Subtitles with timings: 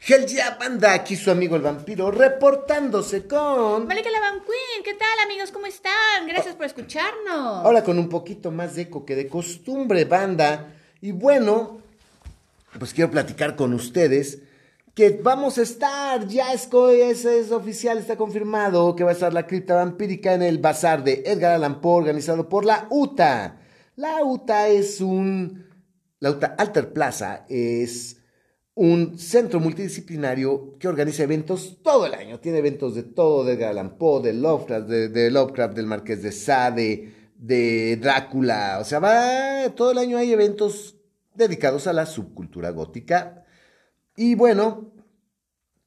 [0.00, 3.86] Hell yeah, banda, aquí su amigo el vampiro reportándose con...
[3.86, 5.50] Malika la Van Queen, ¿qué tal amigos?
[5.50, 6.26] ¿Cómo están?
[6.28, 7.64] Gracias por escucharnos.
[7.64, 10.74] Ahora con un poquito más de eco que de costumbre, banda.
[11.00, 11.80] Y bueno,
[12.78, 14.40] pues quiero platicar con ustedes
[14.94, 19.32] que vamos a estar, ya es, es, es, oficial, está confirmado que va a estar
[19.32, 23.60] la cripta vampírica en el bazar de Edgar Allan Poe organizado por la UTA.
[23.96, 25.66] La UTA es un...
[26.20, 28.16] La UTA Alter Plaza es
[28.76, 32.40] un centro multidisciplinario que organiza eventos todo el año.
[32.40, 37.14] Tiene eventos de todo, de Allan Poe, de Lovecraft, de, Lovecraft, del Marqués de Sade,
[37.38, 38.76] de Drácula.
[38.78, 40.96] O sea, va, todo el año hay eventos
[41.34, 43.46] dedicados a la subcultura gótica.
[44.14, 44.92] Y bueno,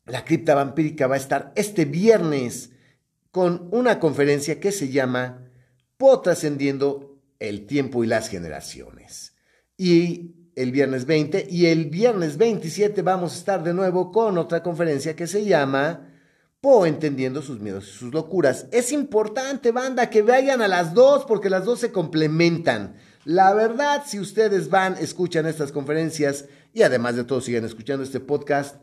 [0.07, 2.71] la cripta vampírica va a estar este viernes
[3.29, 5.48] con una conferencia que se llama
[5.98, 9.35] Po trascendiendo el tiempo y las generaciones.
[9.77, 14.62] Y el viernes 20 y el viernes 27 vamos a estar de nuevo con otra
[14.62, 16.02] conferencia que se llama
[16.59, 18.68] Po entendiendo sus miedos y sus locuras.
[18.74, 22.96] Es importante, banda, que vayan a las dos porque las dos se complementan.
[23.24, 28.20] La verdad, si ustedes van, escuchan estas conferencias y además de todo siguen escuchando este
[28.20, 28.76] podcast,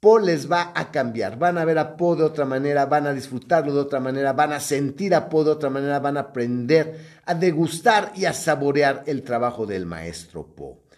[0.00, 1.38] Po les va a cambiar.
[1.38, 4.52] Van a ver a Po de otra manera, van a disfrutarlo de otra manera, van
[4.52, 9.04] a sentir a Po de otra manera, van a aprender a degustar y a saborear
[9.06, 10.89] el trabajo del maestro Po.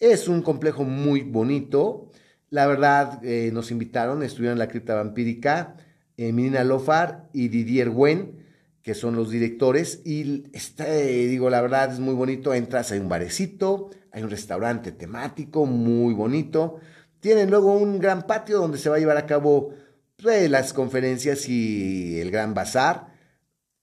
[0.00, 2.10] Es un complejo muy bonito.
[2.50, 5.76] La verdad, eh, nos invitaron, estuvieron en la cripta vampírica,
[6.16, 8.44] eh, Minina Lofar y Didier Wen,
[8.82, 10.02] que son los directores.
[10.04, 12.54] Y está, eh, digo, la verdad es muy bonito.
[12.54, 16.80] Entras, hay un barecito, hay un restaurante temático muy bonito.
[17.20, 19.70] Tienen luego un gran patio donde se va a llevar a cabo
[20.16, 23.13] pues, las conferencias y el gran bazar.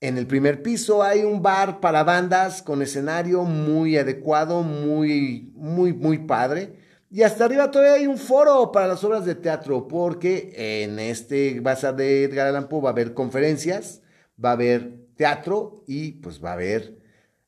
[0.02, 5.94] En el primer piso hay un bar para bandas con escenario muy adecuado, muy, muy,
[5.94, 6.74] muy padre.
[7.12, 11.60] Y hasta arriba todavía hay un foro para las obras de teatro, porque en este
[11.60, 14.02] bazar de Edgar Allan Poe va a haber conferencias,
[14.44, 16.98] va a haber teatro y pues va a haber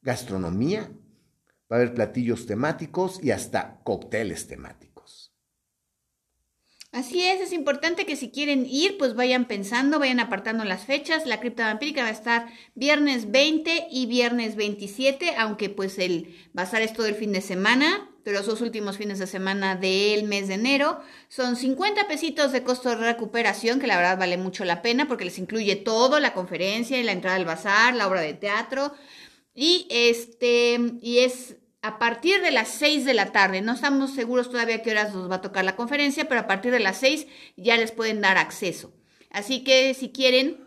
[0.04, 0.92] gastronomía,
[1.72, 4.93] va a haber platillos temáticos y hasta cócteles temáticos.
[6.94, 11.26] Así es, es importante que si quieren ir, pues vayan pensando, vayan apartando las fechas.
[11.26, 16.84] La cripta vampírica va a estar viernes 20 y viernes 27, aunque pues el bazar
[16.84, 20.50] es todo el fin de semana, pero los dos últimos fines de semana del mes
[20.50, 21.00] de enero.
[21.30, 25.26] Son 50 pesitos de costo de recuperación, que la verdad vale mucho la pena porque
[25.26, 28.94] les incluye todo, la conferencia y la entrada al bazar, la obra de teatro.
[29.56, 33.62] Y este, y es a partir de las 6 de la tarde.
[33.62, 36.72] No estamos seguros todavía qué horas nos va a tocar la conferencia, pero a partir
[36.72, 37.28] de las 6
[37.58, 38.94] ya les pueden dar acceso.
[39.30, 40.64] Así que si quieren,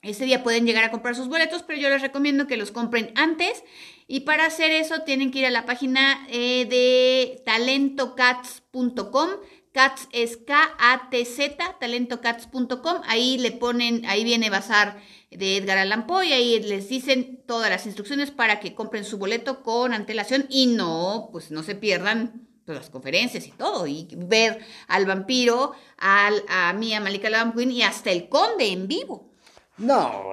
[0.00, 3.12] ese día pueden llegar a comprar sus boletos, pero yo les recomiendo que los compren
[3.14, 3.62] antes.
[4.06, 9.28] Y para hacer eso tienen que ir a la página eh, de talentocats.com.
[9.74, 13.02] Cats es K-A-T-Z, talentocats.com.
[13.06, 14.98] Ahí le ponen, ahí viene Bazar
[15.30, 19.18] de Edgar Allan Poe y ahí les dicen todas las instrucciones para que compren su
[19.18, 24.08] boleto con antelación y no, pues no se pierdan todas las conferencias y todo, y
[24.14, 24.58] ver
[24.88, 29.28] al vampiro, al, a mí, a Malika Queen y hasta el conde en vivo.
[29.78, 30.24] No,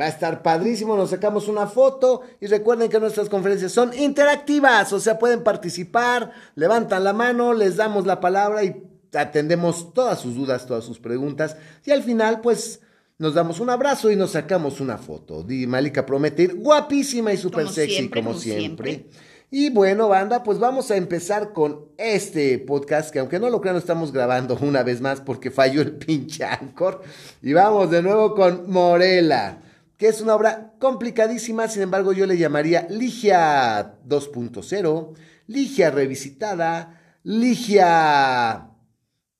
[0.00, 4.92] va a estar padrísimo, nos sacamos una foto y recuerden que nuestras conferencias son interactivas,
[4.92, 8.82] o sea, pueden participar, levantan la mano, les damos la palabra y
[9.12, 12.80] atendemos todas sus dudas, todas sus preguntas y al final pues
[13.18, 15.42] nos damos un abrazo y nos sacamos una foto.
[15.42, 19.06] Di Malika promete ir guapísima y súper sexy, como, siempre.
[19.50, 23.76] Y bueno, banda, pues vamos a empezar con este podcast que aunque no lo crean,
[23.76, 27.02] estamos grabando una vez más porque falló el pinche Anchor.
[27.40, 29.62] Y vamos de nuevo con Morela,
[29.96, 35.14] que es una obra complicadísima, sin embargo yo le llamaría Ligia 2.0,
[35.46, 38.70] Ligia revisitada, Ligia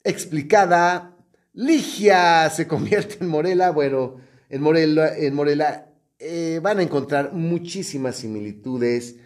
[0.05, 1.14] explicada,
[1.55, 3.71] Ligia se convierte en Morela.
[3.71, 4.17] Bueno,
[4.51, 5.89] en Morela, en Morela
[6.19, 9.17] eh, van a encontrar muchísimas similitudes.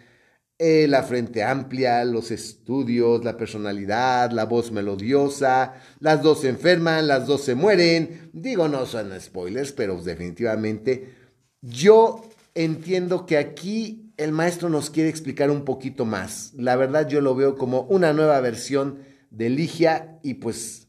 [0.61, 7.07] Eh, la frente amplia, los estudios, la personalidad, la voz melodiosa, las dos se enferman,
[7.07, 8.29] las dos se mueren.
[8.33, 11.15] Digo, no son spoilers, pero definitivamente
[11.61, 16.53] yo entiendo que aquí el maestro nos quiere explicar un poquito más.
[16.55, 18.99] La verdad yo lo veo como una nueva versión
[19.31, 20.88] de Ligia y pues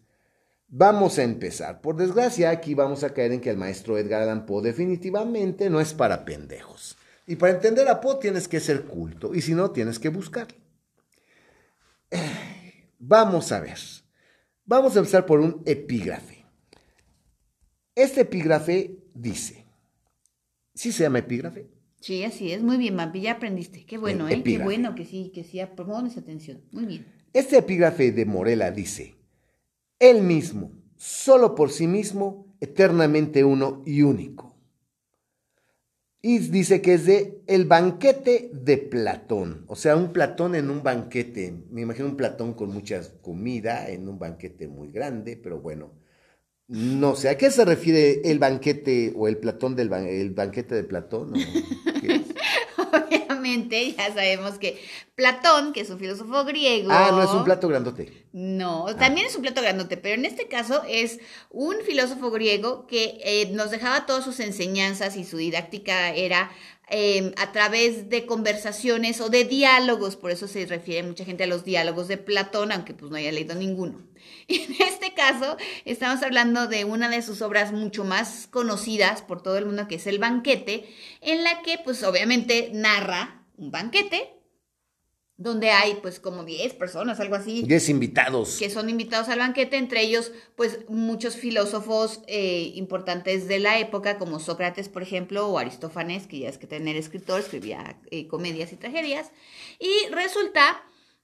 [0.73, 1.81] Vamos a empezar.
[1.81, 5.81] Por desgracia, aquí vamos a caer en que el maestro Edgar Allan Poe definitivamente no
[5.81, 6.97] es para pendejos.
[7.27, 10.57] Y para entender a Poe tienes que ser culto, y si no, tienes que buscarlo.
[13.01, 13.79] Vamos a ver.
[14.65, 16.45] Vamos a empezar por un epígrafe.
[17.97, 19.67] Este epígrafe dice,
[20.73, 21.69] ¿sí se llama epígrafe?
[22.01, 22.63] Sí, así es.
[22.63, 23.85] Muy bien, Mampi, ya aprendiste.
[23.85, 24.43] Qué bueno, ¿eh?
[24.45, 26.63] Qué bueno que sí, que sí, pones atención.
[26.71, 27.07] Muy bien.
[27.33, 29.20] Este epígrafe de Morela dice,
[30.01, 34.57] Él mismo, solo por sí mismo, eternamente uno y único.
[36.23, 40.83] Y dice que es de el banquete de Platón, o sea, un Platón en un
[40.83, 45.93] banquete, me imagino un Platón con mucha comida, en un banquete muy grande, pero bueno,
[46.69, 50.85] no sé, ¿a qué se refiere el banquete o el Platón del el banquete de
[50.85, 51.33] Platón?
[53.51, 54.81] Obviamente, ya sabemos que
[55.15, 56.89] Platón, que es un filósofo griego.
[56.91, 58.27] Ah, no es un plato grandote.
[58.33, 58.97] No, ah.
[58.97, 61.19] también es un plato grandote, pero en este caso es
[61.51, 66.51] un filósofo griego que eh, nos dejaba todas sus enseñanzas y su didáctica era
[66.93, 71.47] Em, a través de conversaciones o de diálogos, por eso se refiere mucha gente a
[71.47, 74.03] los diálogos de Platón, aunque pues no haya leído ninguno.
[74.49, 79.41] Y en este caso estamos hablando de una de sus obras mucho más conocidas por
[79.41, 84.41] todo el mundo, que es El banquete, en la que pues obviamente narra un banquete
[85.37, 87.63] donde hay pues como 10 personas, algo así.
[87.63, 88.59] 10 invitados.
[88.59, 94.19] Que son invitados al banquete, entre ellos pues muchos filósofos eh, importantes de la época,
[94.19, 98.71] como Sócrates, por ejemplo, o Aristófanes, que ya es que tener escritor, escribía eh, comedias
[98.75, 99.31] y tragedias.
[99.79, 100.83] Y resulta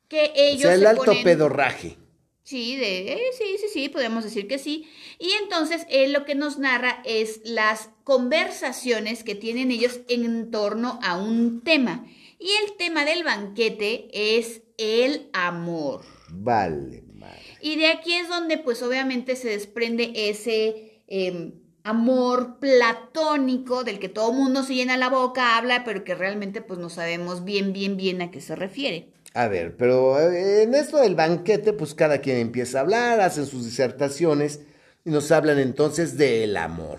[0.08, 0.64] que ellos...
[0.64, 1.98] O sea, el alto pedorraje.
[2.42, 4.88] Sí, de, eh, sí, sí, sí, podemos decir que sí.
[5.18, 11.00] Y entonces él lo que nos narra es las conversaciones que tienen ellos en torno
[11.02, 12.06] a un tema.
[12.38, 16.02] Y el tema del banquete es el amor.
[16.30, 17.40] Vale, vale.
[17.60, 21.52] Y de aquí es donde pues obviamente se desprende ese em,
[21.82, 26.78] amor platónico del que todo mundo se llena la boca, habla, pero que realmente pues
[26.78, 29.12] no sabemos bien, bien, bien a qué se refiere.
[29.34, 33.46] A ver, pero eh, en esto del banquete pues cada quien empieza a hablar, hacen
[33.46, 34.60] sus disertaciones
[35.04, 36.98] y nos hablan entonces del amor.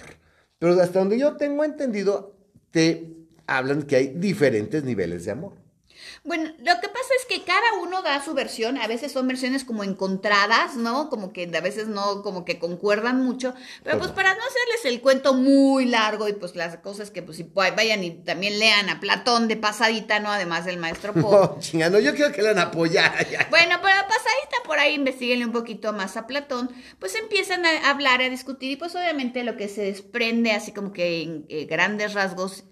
[0.59, 2.35] Pero hasta donde yo tengo entendido,
[2.71, 3.16] te
[3.47, 5.67] hablan que hay diferentes niveles de amor.
[6.23, 9.63] Bueno, lo que pasa es que cada uno da su versión, a veces son versiones
[9.63, 11.09] como encontradas, ¿no?
[11.09, 13.53] Como que a veces no, como que concuerdan mucho,
[13.83, 17.37] pero pues para no hacerles el cuento muy largo y pues las cosas que pues
[17.37, 20.29] si vayan y también lean a Platón de pasadita, ¿no?
[20.29, 21.31] Además del maestro Po.
[21.31, 23.25] No, chingando, yo quiero que lean apoyar.
[23.49, 28.21] Bueno, pero pasadita por ahí investiguenle un poquito más a Platón, pues empiezan a hablar,
[28.21, 32.13] a discutir y pues obviamente lo que se desprende así como que en eh, grandes
[32.13, 32.65] rasgos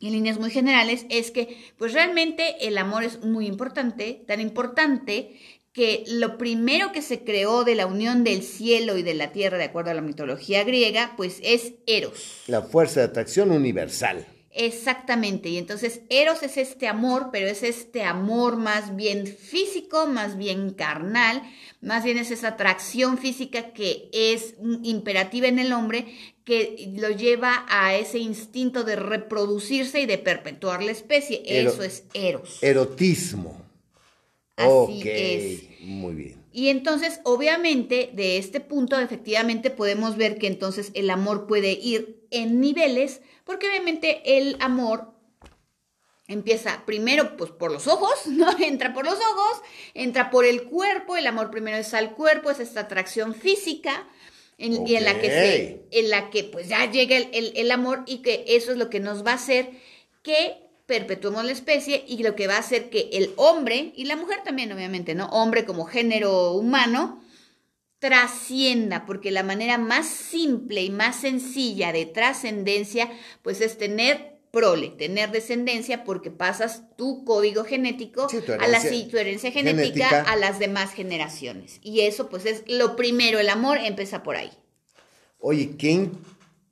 [0.00, 5.38] en líneas muy generales, es que pues realmente el amor es muy importante, tan importante
[5.72, 9.58] que lo primero que se creó de la unión del cielo y de la tierra,
[9.58, 12.44] de acuerdo a la mitología griega, pues es Eros.
[12.46, 14.24] La fuerza de atracción universal.
[14.56, 20.36] Exactamente, y entonces Eros es este amor, pero es este amor más bien físico, más
[20.38, 21.42] bien carnal,
[21.80, 24.54] más bien es esa atracción física que es
[24.84, 26.06] imperativa en el hombre,
[26.44, 31.42] que lo lleva a ese instinto de reproducirse y de perpetuar la especie.
[31.44, 32.62] Eso es Eros.
[32.62, 33.60] Erotismo.
[34.54, 35.62] Así es.
[35.80, 36.44] Muy bien.
[36.52, 42.20] Y entonces, obviamente, de este punto, efectivamente, podemos ver que entonces el amor puede ir
[42.30, 45.14] en niveles, porque obviamente el amor
[46.26, 48.50] empieza primero pues por los ojos, ¿no?
[48.58, 49.62] Entra por los ojos,
[49.94, 54.08] entra por el cuerpo, el amor primero es al cuerpo, es esta atracción física,
[54.56, 58.18] y en la que se, en la que pues ya llega el, el, amor y
[58.18, 59.70] que eso es lo que nos va a hacer
[60.22, 60.56] que
[60.86, 64.42] perpetuemos la especie y lo que va a hacer que el hombre y la mujer
[64.44, 65.26] también obviamente, ¿no?
[65.26, 67.23] Hombre como género humano
[68.04, 74.90] trascienda, porque la manera más simple y más sencilla de trascendencia pues es tener prole,
[74.90, 78.28] tener descendencia porque pasas tu código genético
[78.60, 81.80] a la tu herencia genética, a las demás generaciones.
[81.82, 84.52] Y eso pues es lo primero, el amor empieza por ahí.
[85.38, 86.10] Oye, qué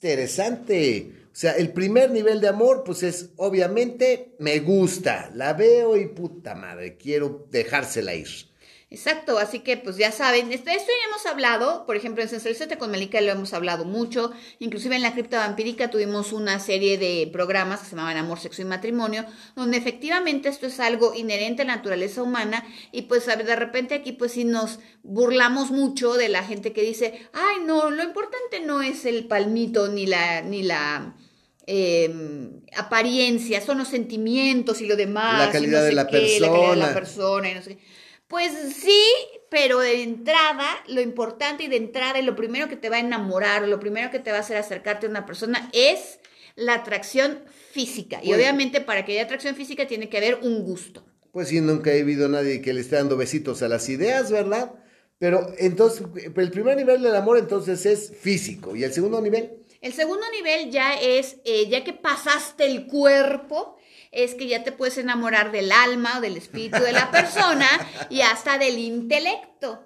[0.00, 1.12] interesante.
[1.32, 6.08] O sea, el primer nivel de amor pues es obviamente me gusta, la veo y
[6.08, 8.51] puta madre, quiero dejársela ir.
[8.92, 12.76] Exacto, así que pues ya saben, de esto ya hemos hablado, por ejemplo en Sensorizate
[12.76, 17.26] con Malika lo hemos hablado mucho, inclusive en la cripta vampírica tuvimos una serie de
[17.32, 19.24] programas que se llamaban Amor, Sexo y Matrimonio,
[19.56, 24.12] donde efectivamente esto es algo inherente a la naturaleza humana y pues de repente aquí
[24.12, 28.82] pues sí nos burlamos mucho de la gente que dice, ay no, lo importante no
[28.82, 31.16] es el palmito ni la, ni la...
[31.64, 35.46] Em, apariencia, son los sentimientos y lo demás.
[35.46, 36.40] La calidad, de, la persona.
[36.40, 37.50] la calidad de la persona.
[37.50, 38.01] Y no sé qué.
[38.32, 39.04] Pues sí,
[39.50, 43.00] pero de entrada, lo importante y de entrada y lo primero que te va a
[43.00, 46.18] enamorar o lo primero que te va a hacer acercarte a una persona es
[46.56, 47.40] la atracción
[47.72, 48.20] física.
[48.22, 51.04] Y obviamente para que haya atracción física tiene que haber un gusto.
[51.30, 54.72] Pues sí, nunca he a nadie que le esté dando besitos a las ideas, ¿verdad?
[55.18, 58.74] Pero entonces, el primer nivel del amor entonces es físico.
[58.74, 59.58] ¿Y el segundo nivel?
[59.82, 63.76] El segundo nivel ya es, eh, ya que pasaste el cuerpo,
[64.12, 67.66] es que ya te puedes enamorar del alma o del espíritu de la persona
[68.10, 69.82] y hasta del intelecto.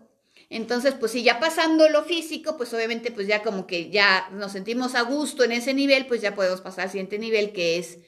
[0.50, 4.52] Entonces, pues sí, ya pasando lo físico, pues obviamente pues ya como que ya nos
[4.52, 7.98] sentimos a gusto en ese nivel, pues ya podemos pasar al siguiente nivel que es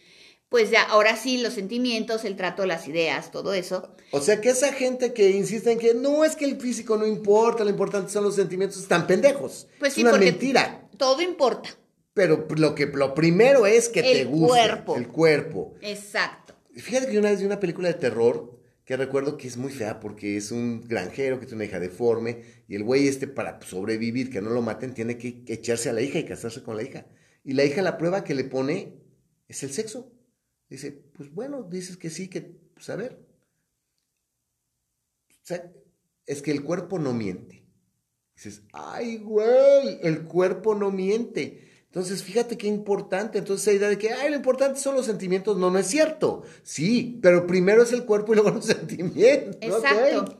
[0.48, 3.94] pues ya ahora sí los sentimientos, el trato, las ideas, todo eso.
[4.12, 7.06] O sea que esa gente que insiste en que no es que el físico no
[7.06, 9.66] importa, lo importante son los sentimientos, están pendejos.
[9.78, 10.88] Pues sí, es una porque mentira.
[10.96, 11.77] Todo importa.
[12.18, 14.96] Pero lo que lo primero es que te guste cuerpo.
[14.96, 15.74] el cuerpo.
[15.80, 16.52] Exacto.
[16.74, 20.00] Fíjate que una vez vi una película de terror que recuerdo que es muy fea
[20.00, 24.30] porque es un granjero que tiene una hija deforme y el güey este para sobrevivir,
[24.30, 27.06] que no lo maten, tiene que echarse a la hija y casarse con la hija.
[27.44, 29.00] Y la hija la prueba que le pone
[29.46, 30.12] es el sexo.
[30.68, 33.16] Dice, pues bueno, dices que sí, que, pues a ver.
[35.28, 35.72] O sea,
[36.26, 37.64] es que el cuerpo no miente.
[38.34, 41.67] Dices, ay, güey, el cuerpo no miente.
[41.88, 43.38] Entonces, fíjate qué importante.
[43.38, 46.42] Entonces, esa idea de que, ay, lo importante son los sentimientos, no, no es cierto.
[46.62, 49.56] Sí, pero primero es el cuerpo y luego los sentimientos.
[49.60, 50.38] Exacto.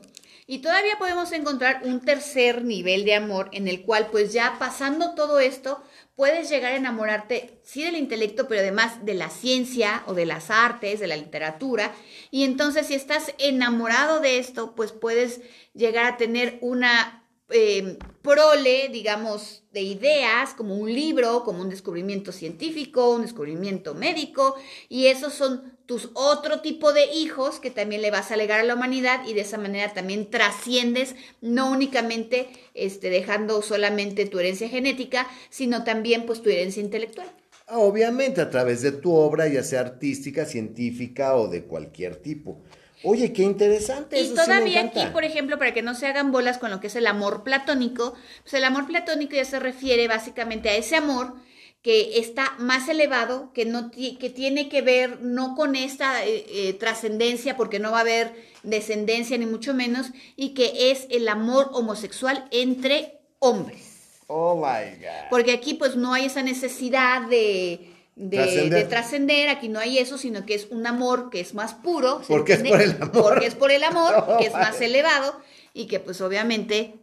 [0.51, 5.13] Y todavía podemos encontrar un tercer nivel de amor en el cual pues ya pasando
[5.13, 5.79] todo esto
[6.15, 10.49] puedes llegar a enamorarte sí del intelecto pero además de la ciencia o de las
[10.49, 11.93] artes, de la literatura
[12.31, 15.41] y entonces si estás enamorado de esto pues puedes
[15.75, 22.31] llegar a tener una eh, prole, digamos, de ideas, como un libro, como un descubrimiento
[22.31, 24.55] científico, un descubrimiento médico,
[24.87, 28.63] y esos son tus otro tipo de hijos que también le vas a legar a
[28.63, 34.69] la humanidad y de esa manera también trasciendes, no únicamente este, dejando solamente tu herencia
[34.69, 37.27] genética, sino también pues tu herencia intelectual.
[37.71, 42.61] Obviamente, a través de tu obra, ya sea artística, científica o de cualquier tipo.
[43.03, 44.17] Oye, qué interesante.
[44.17, 46.69] Y eso sí me todavía aquí, por ejemplo, para que no se hagan bolas con
[46.69, 48.13] lo que es el amor platónico,
[48.43, 51.35] pues el amor platónico ya se refiere básicamente a ese amor
[51.81, 56.73] que está más elevado, que, no que tiene que ver no con esta eh, eh,
[56.73, 61.69] trascendencia, porque no va a haber descendencia ni mucho menos, y que es el amor
[61.71, 64.21] homosexual entre hombres.
[64.27, 65.29] Oh my God.
[65.29, 68.83] Porque aquí pues no hay esa necesidad de, de- Trascender.
[68.83, 72.19] de trascender, aquí no hay eso, sino que es un amor que es más puro.
[72.21, 73.11] ¿se Porque es por el amor.
[73.11, 74.85] Porque es por el amor, que es más vale.
[74.85, 75.39] elevado
[75.73, 76.95] y que pues obviamente,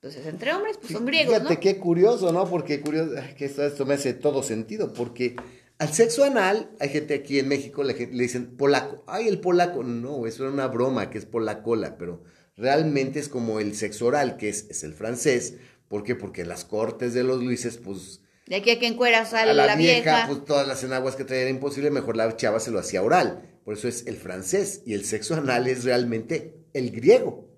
[0.00, 1.60] pues es entre hombres, pues son griegos, Fíjate ¿no?
[1.60, 2.48] qué curioso, ¿no?
[2.48, 5.34] Porque curioso, que esto, esto me hace todo sentido, porque
[5.78, 9.02] al sexo anal, hay gente aquí en México, le, le dicen polaco.
[9.08, 9.82] Ay, el polaco.
[9.82, 12.22] No, eso era una broma, que es polacola, pero
[12.56, 15.54] realmente es como el sexo oral, que es, es el francés.
[15.88, 16.14] ¿Por qué?
[16.14, 19.54] Porque las cortes de los Luises, pues De aquí a que encueras a, a la,
[19.54, 20.26] la, vieja, vieja.
[20.26, 23.58] pues todas las enaguas que traía era imposible, mejor la chava se lo hacía oral.
[23.64, 24.82] Por eso es el francés.
[24.84, 27.48] Y el sexo anal es realmente el griego.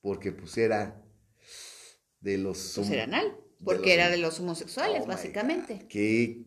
[0.00, 1.02] Porque pues era
[2.20, 2.72] de los...
[2.76, 5.86] pues era anal, de porque los era de los homosexuales, Oh básicamente.
[5.88, 6.44] Qué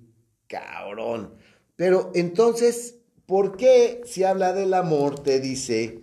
[0.47, 1.35] cabrón.
[1.75, 6.01] Pero entonces, ¿por qué si habla del amor te dice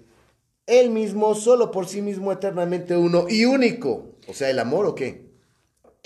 [0.67, 4.19] él mismo, solo por sí mismo, eternamente uno y único?
[4.29, 5.26] O sea, ¿el amor o qué?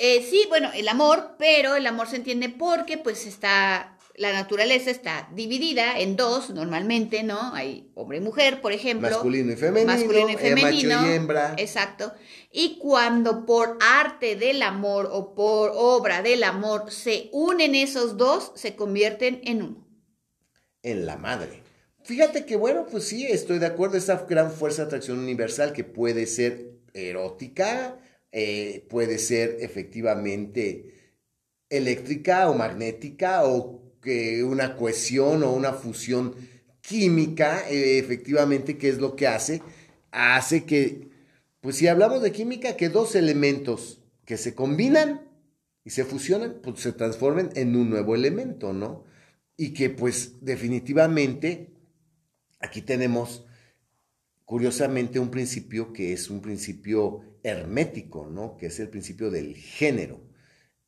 [0.02, 4.90] Eh, sí, bueno, el amor, pero el amor se entiende porque pues está, la naturaleza
[4.90, 7.52] está dividida en dos normalmente, ¿no?
[7.54, 9.11] Hay hombre y mujer, por ejemplo.
[9.11, 10.97] Masculino y femenino, Masculino y femenino.
[10.97, 11.54] macho y hembra.
[11.59, 12.14] Exacto.
[12.50, 18.52] Y cuando por arte del amor o por obra del amor se unen esos dos,
[18.54, 19.87] se convierten en uno.
[20.83, 21.62] en la madre.
[22.04, 25.85] Fíjate que bueno, pues sí, estoy de acuerdo, esa gran fuerza de atracción universal que
[25.85, 27.99] puede ser erótica,
[28.33, 30.95] eh, puede ser efectivamente
[31.69, 36.35] eléctrica o magnética o que una cohesión o una fusión
[36.81, 39.63] química, eh, efectivamente, que es lo que hace,
[40.11, 41.11] hace que,
[41.61, 45.29] pues si hablamos de química, que dos elementos que se combinan
[45.85, 49.05] y se fusionan, pues se transformen en un nuevo elemento, ¿no?
[49.57, 51.73] Y que pues definitivamente
[52.61, 53.45] aquí tenemos
[54.45, 58.57] curiosamente un principio que es un principio hermético, ¿no?
[58.57, 60.21] Que es el principio del género.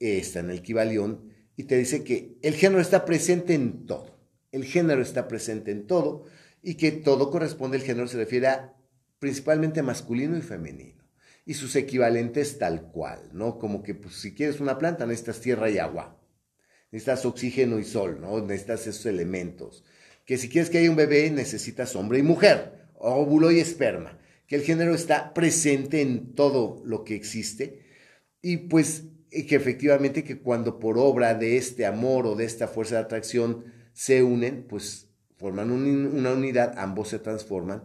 [0.00, 4.18] Eh, Está en el Kibalión y te dice que el género está presente en todo.
[4.50, 6.26] El género está presente en todo
[6.62, 8.74] y que todo corresponde, el género se refiere a
[9.18, 11.02] principalmente masculino y femenino
[11.44, 13.58] y sus equivalentes tal cual, ¿no?
[13.58, 16.18] Como que pues, si quieres una planta necesitas tierra y agua,
[16.90, 18.40] necesitas oxígeno y sol, ¿no?
[18.40, 19.84] Necesitas esos elementos.
[20.24, 24.18] Que si quieres que haya un bebé necesitas hombre y mujer, óvulo y esperma.
[24.52, 27.86] Que el género está presente en todo lo que existe
[28.42, 32.96] y pues que efectivamente que cuando por obra de este amor o de esta fuerza
[32.96, 37.84] de atracción se unen, pues forman un- una unidad, ambos se transforman.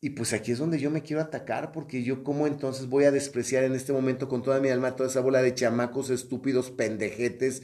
[0.00, 3.12] Y pues aquí es donde yo me quiero atacar, porque yo cómo entonces voy a
[3.12, 7.62] despreciar en este momento con toda mi alma toda esa bola de chamacos estúpidos, pendejetes,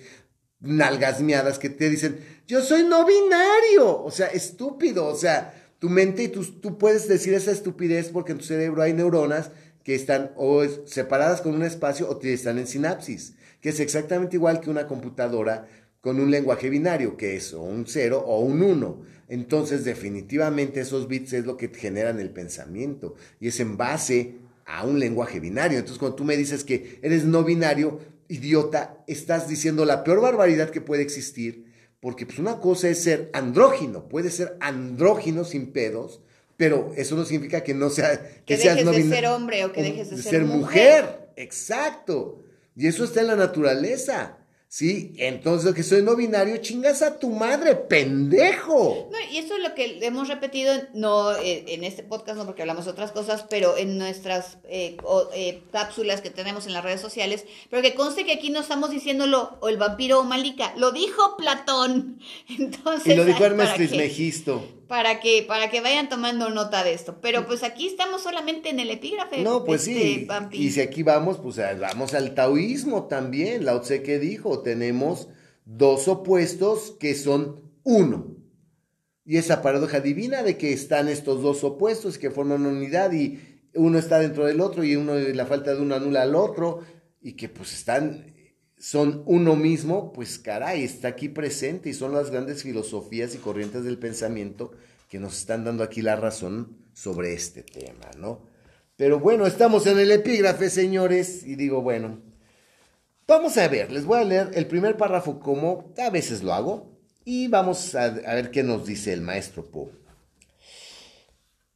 [0.61, 5.93] nalgas miadas que te dicen, yo soy no binario, o sea, estúpido, o sea, tu
[5.93, 9.53] mente y tú, tú puedes decir esa estupidez porque en tu cerebro hay neuronas
[9.85, 14.61] que están o separadas con un espacio o están en sinapsis, que es exactamente igual
[14.61, 15.69] que una computadora
[16.01, 19.01] con un lenguaje binario, que es un 0 o un 1.
[19.29, 24.85] Entonces, definitivamente esos bits es lo que generan el pensamiento y es en base a
[24.85, 25.79] un lenguaje binario.
[25.79, 30.71] Entonces, cuando tú me dices que eres no binario, idiota, estás diciendo la peor barbaridad
[30.71, 31.66] que puede existir,
[32.07, 36.21] porque pues una cosa es ser andrógino, puede ser andrógino sin pedos,
[36.57, 39.83] pero eso no significa que no sea que, seas dejes de ser hombre o que
[39.83, 41.31] dejes de, ser, mujer.
[41.35, 42.45] Exacto.
[42.77, 44.39] Y eso está en la naturaleza.
[44.69, 45.15] ¿Sí?
[45.19, 49.09] Entonces, lo que soy no binario, chingas a tu madre, pendejo.
[49.11, 52.63] No, y eso es lo que hemos repetido, no eh, en este podcast, no porque
[52.63, 54.97] hablamos de otras cosas, pero en nuestras eh,
[55.35, 58.91] eh, cápsulas que tenemos en las redes sociales, pero que conste que aquí no estamos
[58.91, 62.19] diciéndolo o el vampiro o Malika, lo dijo Platón.
[62.59, 67.21] Entonces, y lo dijo Hermes Trismegisto para que, para que vayan tomando nota de esto.
[67.21, 69.43] Pero pues aquí estamos solamente en el epígrafe.
[69.43, 70.27] No, pues sí.
[70.31, 73.65] Este, y si aquí vamos, pues vamos al taoísmo también.
[73.65, 75.29] Lao Tse que dijo, tenemos
[75.65, 78.37] dos opuestos que son uno.
[79.25, 83.41] Y esa paradoja divina de que están estos dos opuestos que forman una unidad y
[83.75, 86.81] uno está dentro del otro y uno la falta de uno anula al otro
[87.21, 88.36] y que pues están
[88.79, 93.85] son uno mismo, pues caray, está aquí presente y son las grandes filosofías y corrientes
[93.85, 94.73] del pensamiento
[95.09, 98.41] que nos están dando aquí la razón sobre este tema, ¿no?
[98.97, 102.19] Pero bueno, estamos en el epígrafe, señores, y digo, bueno,
[103.27, 106.97] vamos a ver, les voy a leer el primer párrafo como a veces lo hago
[107.25, 109.91] y vamos a, ver qué nos dice el maestro Poe.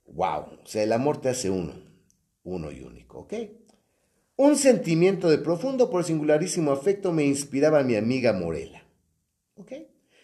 [0.07, 1.75] Wow, o sea, el amor te hace uno,
[2.45, 3.35] uno y único, ¿ok?
[4.42, 8.82] Un sentimiento de profundo por singularísimo afecto me inspiraba a mi amiga Morela.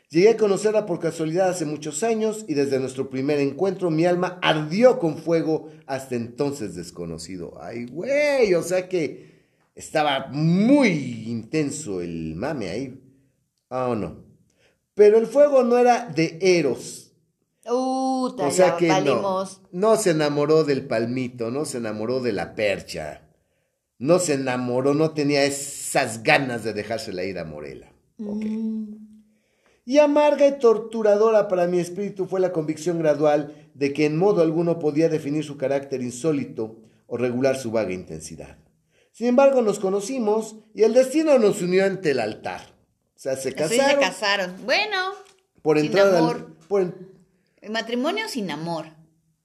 [0.08, 4.38] Llegué a conocerla por casualidad hace muchos años y desde nuestro primer encuentro mi alma
[4.40, 7.60] ardió con fuego hasta entonces desconocido.
[7.60, 9.44] Ay, güey, o sea que
[9.74, 12.98] estaba muy intenso el mame ahí.
[13.68, 14.24] Ah, no.
[14.94, 17.12] Pero el fuego no era de Eros.
[17.66, 22.54] Uh, o sea que no, no se enamoró del palmito, no se enamoró de la
[22.54, 23.25] percha
[23.98, 27.92] no se enamoró, no tenía esas ganas de dejársela ir a Morela.
[28.18, 28.94] Mm.
[29.84, 34.42] Y amarga y torturadora para mi espíritu fue la convicción gradual de que en modo
[34.42, 38.58] alguno podía definir su carácter insólito o regular su vaga intensidad.
[39.12, 42.60] Sin embargo, nos conocimos y el destino nos unió ante el altar.
[43.16, 43.90] O sea, se casaron.
[43.90, 44.56] se casaron.
[44.64, 45.12] Bueno.
[45.62, 46.50] Por sin amor.
[47.62, 48.86] El matrimonio sin amor.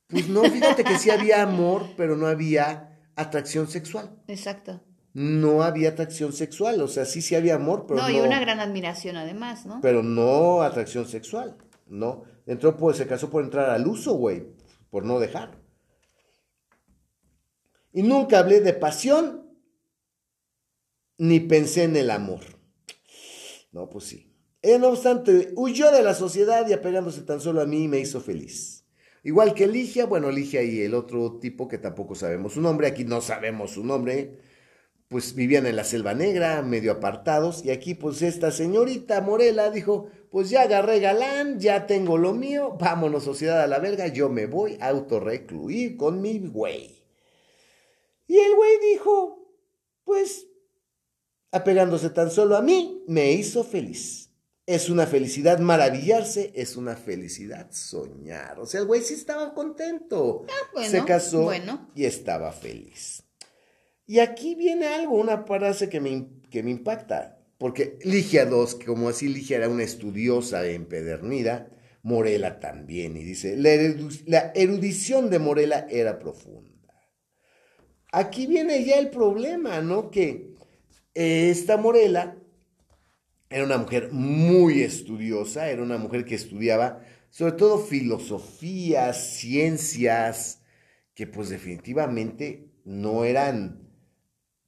[0.07, 2.90] Pues no, fíjate que sí había amor, pero no había
[3.21, 4.21] atracción sexual.
[4.27, 4.81] Exacto.
[5.13, 8.07] No había atracción sexual, o sea, sí, sí había amor, pero no...
[8.07, 9.79] No, y una gran admiración además, ¿no?
[9.81, 11.57] Pero no atracción sexual,
[11.87, 12.23] ¿no?
[12.45, 14.47] Entró, pues, se casó por entrar al uso, güey,
[14.89, 15.59] por no dejar.
[17.93, 19.49] Y nunca hablé de pasión,
[21.17, 22.41] ni pensé en el amor.
[23.71, 24.33] No, pues sí.
[24.61, 28.21] Ella, no obstante, huyó de la sociedad y apegándose tan solo a mí me hizo
[28.21, 28.80] feliz.
[29.23, 33.03] Igual que Ligia, bueno, Ligia y el otro tipo que tampoco sabemos su nombre, aquí
[33.03, 34.39] no sabemos su nombre,
[35.09, 40.07] pues vivían en la Selva Negra, medio apartados, y aquí pues esta señorita Morela dijo,
[40.31, 44.47] pues ya agarré galán, ya tengo lo mío, vámonos sociedad a la verga, yo me
[44.47, 47.03] voy a autorrecluir con mi güey.
[48.25, 49.53] Y el güey dijo,
[50.03, 50.47] pues,
[51.51, 54.30] apegándose tan solo a mí, me hizo feliz.
[54.65, 58.59] Es una felicidad maravillarse, es una felicidad soñar.
[58.59, 60.45] O sea, el güey sí estaba contento.
[60.47, 61.51] Ah, Se casó
[61.95, 63.23] y estaba feliz.
[64.05, 67.41] Y aquí viene algo, una frase que me, que me impacta.
[67.57, 71.69] Porque Ligia II, como así Ligia era una estudiosa empedernida,
[72.01, 73.15] Morela también.
[73.15, 76.71] Y dice, la, erudición de Morela era profunda.
[78.11, 80.09] Aquí viene ya el problema, ¿no?
[80.09, 80.55] Que
[81.13, 82.35] esta Morela
[83.51, 90.61] era una mujer muy estudiosa, era una mujer que estudiaba sobre todo filosofía, ciencias,
[91.13, 93.89] que pues definitivamente no eran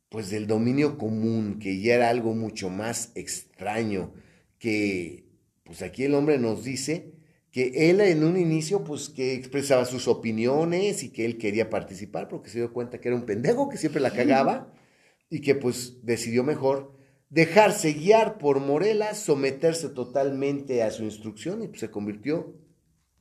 [0.10, 4.14] pues del dominio común, que ya era algo mucho más extraño,
[4.60, 5.26] que
[5.64, 7.14] pues aquí el hombre nos dice
[7.52, 12.28] que él en un inicio pues que expresaba sus opiniones y que él quería participar
[12.28, 14.74] porque se dio cuenta que era un pendejo que siempre la cagaba
[15.30, 16.96] y que pues decidió mejor
[17.34, 22.54] dejarse guiar por Morela, someterse totalmente a su instrucción y pues, se convirtió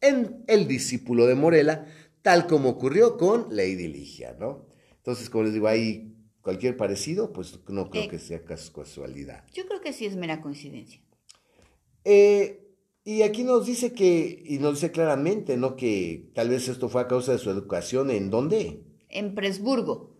[0.02, 1.86] en el discípulo de Morela,
[2.20, 4.66] tal como ocurrió con Lady Ligia, ¿no?
[4.96, 9.46] Entonces, como les digo, ahí cualquier parecido, pues no creo eh, que sea casualidad.
[9.54, 11.00] Yo creo que sí es mera coincidencia.
[12.04, 12.68] Eh,
[13.04, 15.74] y aquí nos dice que, y nos dice claramente, ¿no?
[15.74, 18.82] Que tal vez esto fue a causa de su educación, ¿en dónde?
[19.08, 20.11] En Presburgo.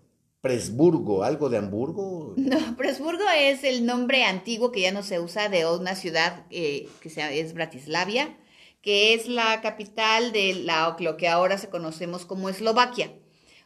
[0.42, 2.34] Presburgo, algo de Hamburgo.
[2.36, 6.88] No, Presburgo es el nombre antiguo que ya no se usa de una ciudad eh,
[7.00, 8.36] que es Bratislavia,
[8.82, 13.14] que es la capital de la, lo que ahora se conocemos como Eslovaquia.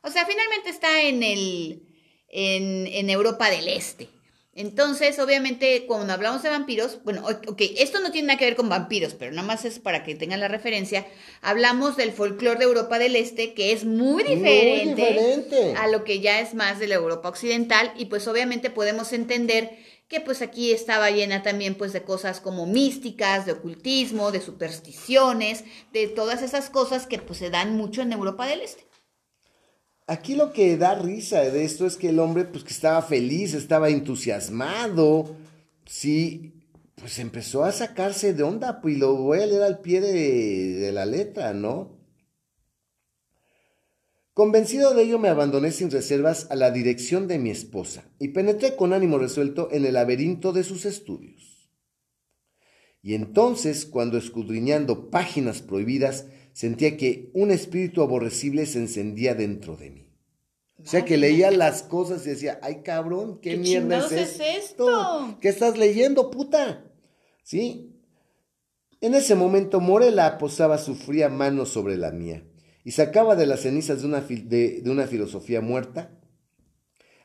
[0.03, 1.83] O sea, finalmente está en, el,
[2.29, 4.09] en Europa del Este.
[4.59, 8.71] Entonces, obviamente, cuando hablamos de vampiros, bueno, ok, esto no tiene nada que ver con
[8.71, 11.07] vampiros, pero nada más es para que tengan la referencia.
[11.42, 16.40] Hablamos del folclore de Europa del Este, que es muy diferente, a lo que ya
[16.40, 19.77] es más de la Europa occidental, y pues obviamente podemos entender
[20.09, 25.64] que pues aquí estaba llena también pues de cosas como místicas, de ocultismo, de supersticiones,
[25.92, 28.87] de todas esas cosas que pues se dan mucho en Europa del Este.
[30.09, 33.55] Aquí lo que da risa de esto es que el hombre, pues que estaba feliz,
[33.55, 35.35] estaba entusiasmado,
[35.85, 36.57] sí,
[36.95, 40.92] pues empezó a sacarse de onda, pues y lo voy a leer al pie de,
[40.92, 41.97] la letra, ¿no?
[44.33, 48.77] Convencido de ello me abandoné sin reservas a la dirección de mi esposa y penetré
[48.77, 51.69] con ánimo resuelto en el laberinto de sus estudios.
[53.03, 59.90] Y entonces, cuando escudriñando páginas prohibidas, sentía que un espíritu aborrecible se encendía dentro de
[59.90, 60.07] mí.
[60.83, 65.37] O sea, que leía las cosas y decía, ay cabrón, ¿qué, mierda es, esto?
[65.42, 66.83] ¿Qué estás leyendo, puta?
[67.42, 67.92] ¿Sí?
[69.03, 72.42] En ese momento Morela posaba su fría mano sobre la mía
[72.85, 76.19] y sacaba de las cenizas de una, de una filosofía muerta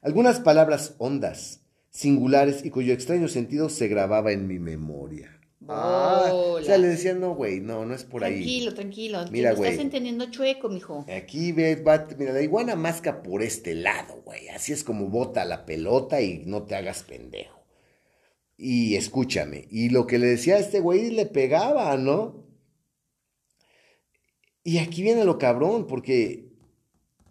[0.01, 5.40] algunas palabras hondas, singulares y cuyo extraño sentido se grababa en mi memoria.
[5.67, 8.35] Ah, o sea, le decían, no, güey, no, no es por ahí.
[8.35, 9.25] Tranquilo, tranquilo.
[9.31, 9.69] Mira, güey.
[9.69, 11.05] Estás entendiendo chueco, mijo.
[11.15, 14.49] Aquí ve, va, mira, la iguana masca por este lado, güey.
[14.49, 17.61] Así es como bota la pelota y no te hagas pendejo.
[18.57, 22.45] Y escúchame, y lo que le decía a este güey le pegaba, ¿no?
[24.63, 26.51] Y aquí viene lo cabrón, porque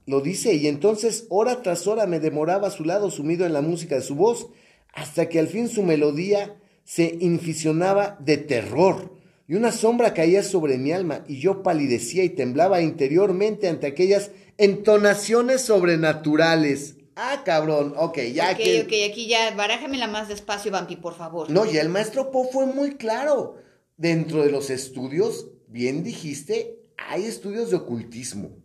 [0.07, 3.61] lo dice, y entonces hora tras hora me demoraba a su lado sumido en la
[3.61, 4.49] música de su voz,
[4.93, 6.61] hasta que al fin su melodía
[6.91, 12.31] se inficionaba de terror, y una sombra caía sobre mi alma, y yo palidecía y
[12.31, 16.97] temblaba interiormente ante aquellas entonaciones sobrenaturales.
[17.15, 18.81] Ah, cabrón, ok, ya que...
[18.81, 21.49] Ok, aquí ya, barájamela más despacio, Vampi, por favor.
[21.49, 23.59] No, y el maestro Po fue muy claro.
[23.97, 28.57] Dentro de los estudios, bien dijiste, hay estudios de ocultismo.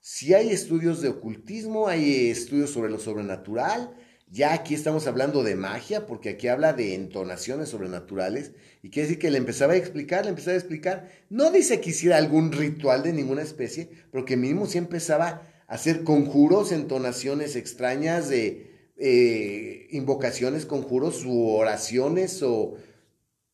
[0.00, 3.94] Sí hay estudios de ocultismo, hay estudios sobre lo sobrenatural,
[4.30, 9.18] ya aquí estamos hablando de magia, porque aquí habla de entonaciones sobrenaturales, y quiere decir
[9.20, 11.10] que le empezaba a explicar, le empezaba a explicar.
[11.28, 15.74] No dice que hiciera algún ritual de ninguna especie, pero que mínimo sí empezaba a
[15.74, 22.76] hacer conjuros, entonaciones extrañas de eh, invocaciones, conjuros u oraciones o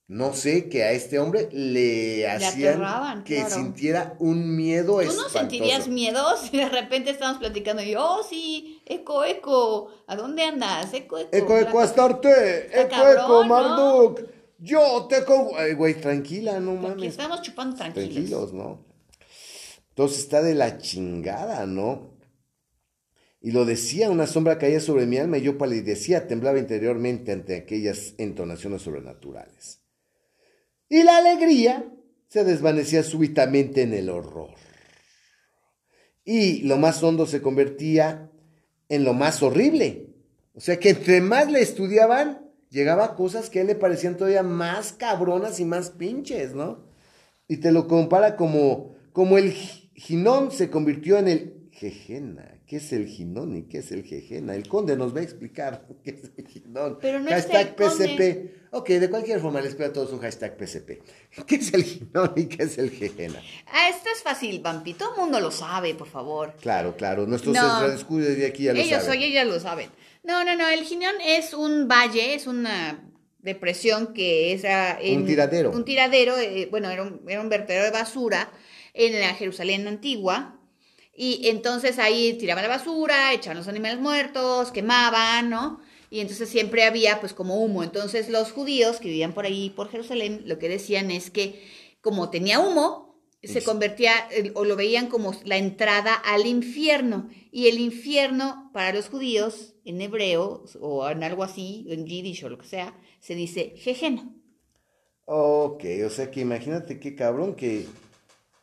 [0.09, 5.89] no sé, que a este hombre le hacían que sintiera un miedo ¿Tú no sentirías
[5.89, 10.95] miedo si de repente estamos platicando y oh sí, eco, eco, ¿a dónde andas?
[10.95, 11.37] Eco, eco.
[11.37, 14.21] Eco, eco, Astarte, eco, eco, Marduk.
[14.59, 15.49] Yo te con...
[15.77, 16.93] güey, tranquila, no mames.
[16.93, 18.11] Aquí estamos chupando tranquilos.
[18.11, 18.87] Tranquilos, ¿no?
[19.91, 22.17] Entonces está de la chingada, ¿no?
[23.41, 27.55] Y lo decía, una sombra caía sobre mi alma y yo palidecía, temblaba interiormente ante
[27.55, 29.87] aquellas entonaciones sobrenaturales
[30.89, 31.93] y la alegría
[32.29, 34.51] se desvanecía súbitamente en el horror.
[36.25, 38.31] Y lo más hondo se convertía
[38.89, 40.15] en lo más horrible.
[40.55, 44.17] O sea que entre más le estudiaban, llegaba a cosas que a él le parecían
[44.17, 46.87] todavía más cabronas y más pinches, ¿no?
[47.49, 52.56] Y te lo compara como, como el Ginón se convirtió en el Jejena.
[52.67, 54.57] ¿Qué es el Ginón y qué es el Jejena?
[54.57, 56.99] El conde nos va a explicar qué es el Ginón.
[57.01, 58.73] Pero no Hashtag PCP.
[58.73, 61.01] Ok, de cualquier forma les pido a todos un hashtag PCP.
[61.47, 63.41] ¿Qué es el Ginón y qué es el Jejena?
[63.69, 64.95] Ah, esto es fácil, Vampi.
[64.95, 66.55] Todo el mundo lo sabe, por favor.
[66.61, 67.25] Claro, claro.
[67.25, 69.23] Nuestros no, de aquí ya lo ellos, saben.
[69.23, 69.91] Ellos ya lo saben.
[70.25, 70.67] No, no, no.
[70.67, 74.65] El Ginón es un valle, es una depresión que es...
[75.17, 75.71] un tiradero.
[75.71, 78.51] Un tiradero, eh, bueno, era un, era un vertedero de basura
[78.93, 80.56] en la Jerusalén antigua
[81.17, 85.81] y entonces ahí tiraban la basura, echaban los animales muertos, quemaban, ¿no?
[86.11, 87.83] Y entonces siempre había pues como humo.
[87.83, 91.65] Entonces los judíos que vivían por ahí, por Jerusalén, lo que decían es que
[92.01, 93.07] como tenía humo,
[93.43, 94.13] se convertía
[94.55, 97.29] o lo veían como la entrada al infierno.
[97.51, 102.49] Y el infierno para los judíos, en hebreo o en algo así, en yiddish o
[102.49, 104.35] lo que sea, se dice jejeno.
[105.25, 107.87] Ok, o sea que imagínate qué cabrón que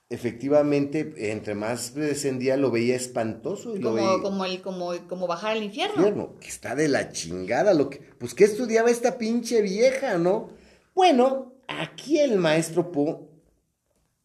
[0.09, 3.75] efectivamente, entre más descendía, lo veía espantoso.
[3.75, 6.35] Y como, lo como, el, como, como bajar al infierno.
[6.39, 7.73] Que está de la chingada.
[7.73, 10.49] Lo que, pues, ¿qué estudiaba esta pinche vieja, no?
[10.93, 13.29] Bueno, aquí el maestro Po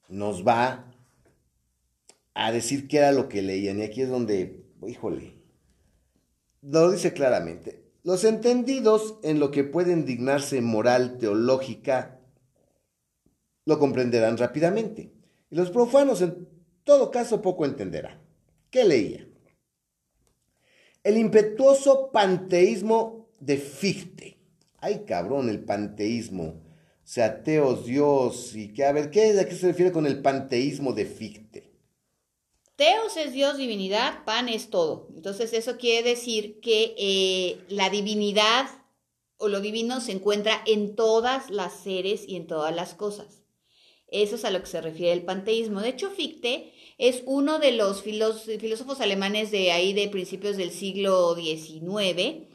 [0.08, 0.92] nos va
[2.34, 3.78] a decir qué era lo que leían.
[3.78, 5.34] Y aquí es donde, híjole,
[6.62, 7.82] lo dice claramente.
[8.04, 12.20] Los entendidos en lo que pueden dignarse moral, teológica,
[13.64, 15.12] lo comprenderán rápidamente.
[15.50, 16.48] Y los profanos, en
[16.84, 18.20] todo caso, poco entenderán.
[18.70, 19.26] ¿Qué leía?
[21.02, 24.38] El impetuoso panteísmo de Fichte.
[24.78, 26.44] Ay, cabrón, el panteísmo.
[26.44, 30.20] O sea, teos, Dios, y que, a ver, ¿qué, ¿a qué se refiere con el
[30.20, 31.72] panteísmo de Fichte?
[32.76, 35.08] Teos es Dios, divinidad, pan es todo.
[35.16, 38.66] Entonces eso quiere decir que eh, la divinidad
[39.36, 43.37] o lo divino se encuentra en todas las seres y en todas las cosas.
[44.10, 45.80] Eso es a lo que se refiere el panteísmo.
[45.80, 51.34] De hecho, Fichte es uno de los filósofos alemanes de ahí de principios del siglo
[51.36, 52.46] XIX,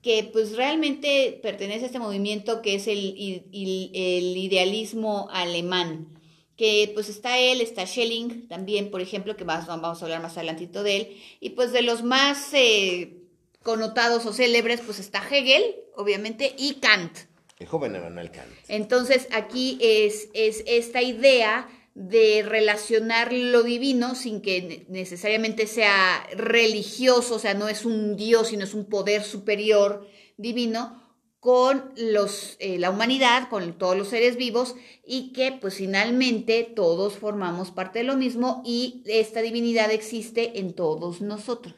[0.00, 6.08] que pues realmente pertenece a este movimiento que es el, el idealismo alemán
[6.56, 10.82] que pues está él, está Schelling también, por ejemplo, que vamos a hablar más adelantito
[10.82, 13.16] de él, y pues de los más eh,
[13.62, 15.64] connotados o célebres, pues está Hegel,
[15.96, 17.31] obviamente, y Kant.
[17.66, 18.30] Joven Emanuel.
[18.68, 27.34] Entonces aquí es, es esta idea de relacionar lo divino sin que necesariamente sea religioso,
[27.34, 30.06] o sea, no es un Dios, sino es un poder superior
[30.38, 31.02] divino,
[31.42, 37.14] con los, eh, la humanidad, con todos los seres vivos y que pues finalmente todos
[37.14, 41.74] formamos parte de lo mismo y esta divinidad existe en todos nosotros.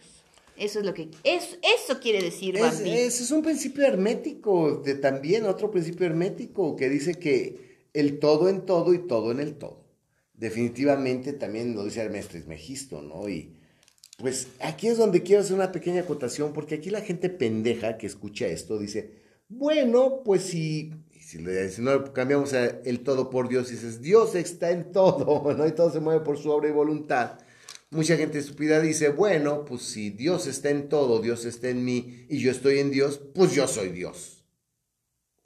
[0.56, 2.56] Eso es lo que es, eso quiere decir.
[2.56, 8.18] Es, es, es un principio hermético, de también otro principio hermético que dice que el
[8.18, 9.84] todo en todo y todo en el todo.
[10.34, 13.28] Definitivamente también lo dice Hermes Megisto, ¿no?
[13.28, 13.56] Y
[14.18, 18.06] pues aquí es donde quiero hacer una pequeña acotación porque aquí la gente pendeja que
[18.06, 21.38] escucha esto dice, bueno, pues si, si,
[21.78, 25.66] no cambiamos el todo por Dios y dices, Dios está en todo, ¿no?
[25.66, 27.38] Y todo se mueve por su obra y voluntad.
[27.94, 32.26] Mucha gente estúpida dice, bueno, pues si Dios está en todo, Dios está en mí
[32.28, 34.44] y yo estoy en Dios, pues yo soy Dios.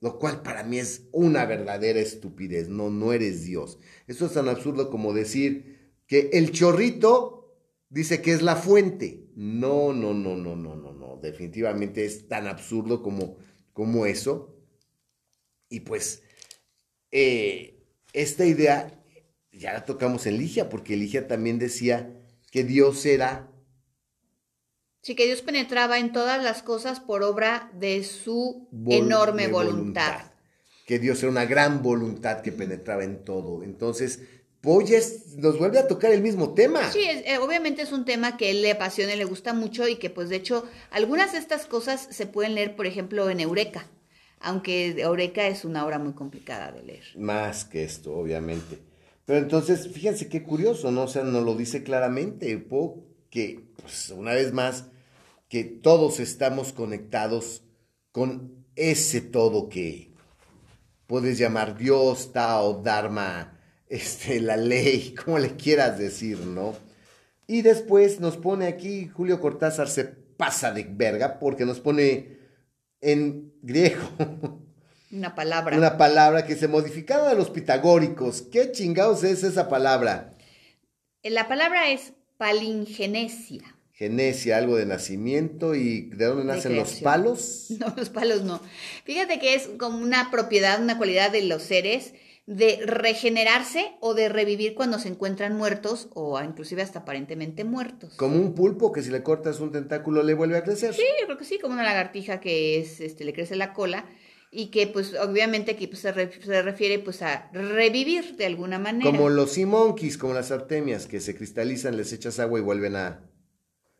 [0.01, 2.69] Lo cual para mí es una verdadera estupidez.
[2.69, 3.79] No, no eres Dios.
[4.07, 7.55] Esto es tan absurdo como decir que el chorrito
[7.91, 9.29] dice que es la fuente.
[9.35, 11.19] No, no, no, no, no, no, no.
[11.21, 13.37] Definitivamente es tan absurdo como
[13.79, 14.57] como eso.
[15.69, 16.25] Y pues
[17.13, 17.79] eh,
[18.13, 19.05] esta idea
[19.53, 22.17] ya la tocamos en Ligia, porque Ligia también decía
[22.51, 23.51] que Dios era...
[25.03, 30.33] Sí, que Dios penetraba en todas las cosas por obra de su enorme voluntad.
[30.87, 33.63] Que Dios era una gran voluntad que penetraba en todo.
[33.63, 34.21] Entonces,
[34.61, 36.91] Poyes nos vuelve a tocar el mismo tema.
[36.91, 39.97] Sí, eh, obviamente es un tema que él le apasiona y le gusta mucho y
[39.97, 43.87] que pues de hecho algunas de estas cosas se pueden leer, por ejemplo, en Eureka,
[44.41, 47.05] aunque Eureka es una obra muy complicada de leer.
[47.17, 48.88] Más que esto, obviamente.
[49.29, 51.03] Pero entonces, fíjense qué curioso, ¿no?
[51.03, 52.67] O sea, nos lo dice claramente,
[53.29, 54.87] que, pues, una vez más,
[55.51, 57.62] que todos estamos conectados
[58.11, 60.14] con ese todo que
[61.07, 63.61] puedes llamar Dios, Tao, Dharma,
[63.91, 66.75] este, la ley, como le quieras decir, ¿no?
[67.47, 72.38] Y después nos pone aquí, Julio Cortázar se pasa de verga porque nos pone
[73.03, 74.09] en griego.
[75.11, 75.77] Una palabra.
[75.77, 78.42] Una palabra que se modificaba de los pitagóricos.
[78.42, 80.37] ¿Qué chingados es esa palabra?
[81.23, 83.77] La palabra es palingenesia.
[83.92, 87.66] Genesia, algo de nacimiento y de dónde nacen los palos.
[87.79, 88.61] No, los palos no.
[89.05, 92.14] Fíjate que es como una propiedad, una cualidad de los seres
[92.47, 98.14] de regenerarse o de revivir cuando se encuentran muertos o inclusive hasta aparentemente muertos.
[98.14, 100.94] Como un pulpo que si le cortas un tentáculo le vuelve a crecer.
[100.94, 104.07] Sí, yo creo que sí, como una lagartija que es, este, le crece la cola
[104.51, 109.11] y que pues obviamente aquí pues, se, refiere pues a revivir de alguna manera.
[109.11, 112.97] Como los sea monkeys, como las artemias que se cristalizan, les echas agua y vuelven
[112.97, 113.25] a...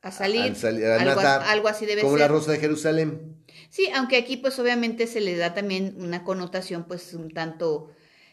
[0.01, 2.19] A salir, a, algo, así debe como ser.
[2.19, 3.45] Como la rosa de Jerusalén.
[3.69, 7.91] Sí, aunque aquí pues obviamente se le da también una connotación pues un tanto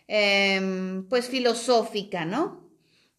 [0.07, 2.64] Em, pues filosófica, ¿no?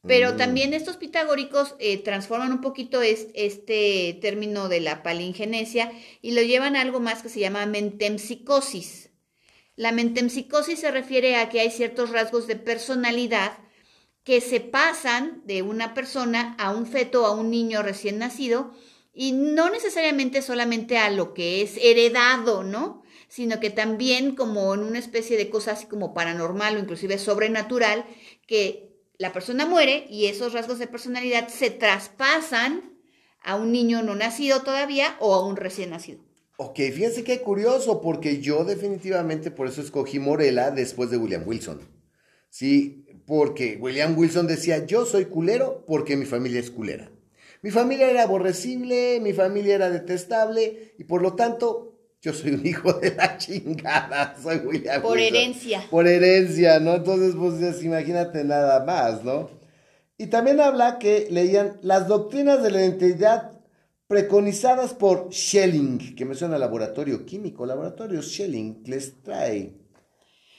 [0.07, 0.37] Pero mm.
[0.37, 5.92] también estos pitagóricos eh, transforman un poquito este término de la palingenesia
[6.23, 9.11] y lo llevan a algo más que se llama mentempsicosis.
[9.75, 13.59] La mentempsicosis se refiere a que hay ciertos rasgos de personalidad
[14.25, 18.73] que se pasan de una persona a un feto, a un niño recién nacido,
[19.12, 23.03] y no necesariamente solamente a lo que es heredado, ¿no?
[23.29, 28.05] sino que también como en una especie de cosa así como paranormal o inclusive sobrenatural,
[28.47, 32.96] que la persona muere y esos rasgos de personalidad se traspasan
[33.42, 36.20] a un niño no nacido todavía o a un recién nacido.
[36.59, 41.81] Ok, fíjense qué curioso, porque yo definitivamente por eso escogí Morela después de William Wilson.
[42.48, 47.11] Sí, porque William Wilson decía, yo soy culero porque mi familia es culera.
[47.61, 51.96] Mi familia era aborrecible, mi familia era detestable y por lo tanto
[52.27, 55.37] yo soy un hijo de la chingada, soy William Por Wilson.
[55.37, 55.85] herencia.
[55.89, 56.97] Por herencia, ¿no?
[56.97, 59.49] Entonces, pues imagínate nada más, ¿no?
[60.19, 63.53] Y también habla que leían las doctrinas de la identidad
[64.09, 69.75] preconizadas por Schelling, que me suena a laboratorio químico, laboratorio Schelling, les trae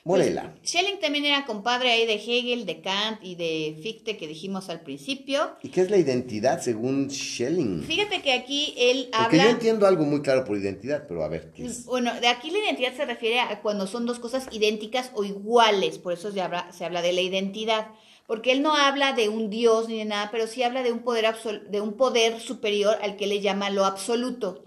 [0.07, 0.53] Morela.
[0.57, 4.69] Pues, Schelling también era compadre ahí de Hegel, de Kant y de Fichte que dijimos
[4.69, 5.51] al principio.
[5.61, 7.83] ¿Y qué es la identidad según Schelling?
[7.83, 9.51] Fíjate que aquí él Porque yo habla...
[9.51, 11.85] entiendo algo muy claro por identidad, pero a ver, ¿qué es?
[11.85, 15.97] Bueno, de aquí la identidad se refiere a cuando son dos cosas idénticas o iguales,
[15.97, 17.87] por eso se habla, se habla de la identidad,
[18.27, 20.99] porque él no habla de un dios ni de nada, pero sí habla de un
[20.99, 24.61] poder absol- de un poder superior al que le llama lo absoluto.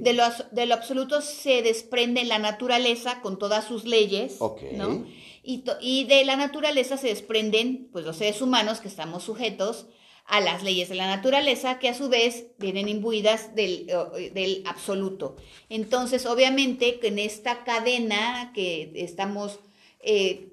[0.00, 4.62] De lo, de lo absoluto se desprende la naturaleza con todas sus leyes, Ok.
[4.72, 5.06] ¿no?
[5.42, 9.86] Y, y de la naturaleza se desprenden, pues, los seres humanos que estamos sujetos
[10.26, 14.62] a las leyes de la naturaleza, que a su vez vienen imbuidas del, eh, del
[14.66, 15.36] absoluto.
[15.70, 19.58] Entonces, obviamente, que en esta cadena que estamos
[20.00, 20.52] eh,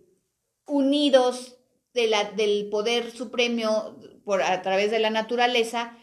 [0.66, 1.57] unidos
[1.98, 5.98] del poder supremo por, a través de la naturaleza,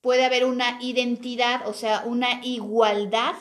[0.00, 3.34] puede haber una identidad, o sea, una igualdad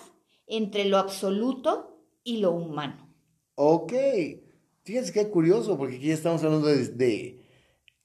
[0.48, 3.14] entre lo absoluto y lo humano.
[3.56, 3.94] Ok.
[4.84, 7.42] Fíjense qué curioso, porque aquí ya estamos hablando de, de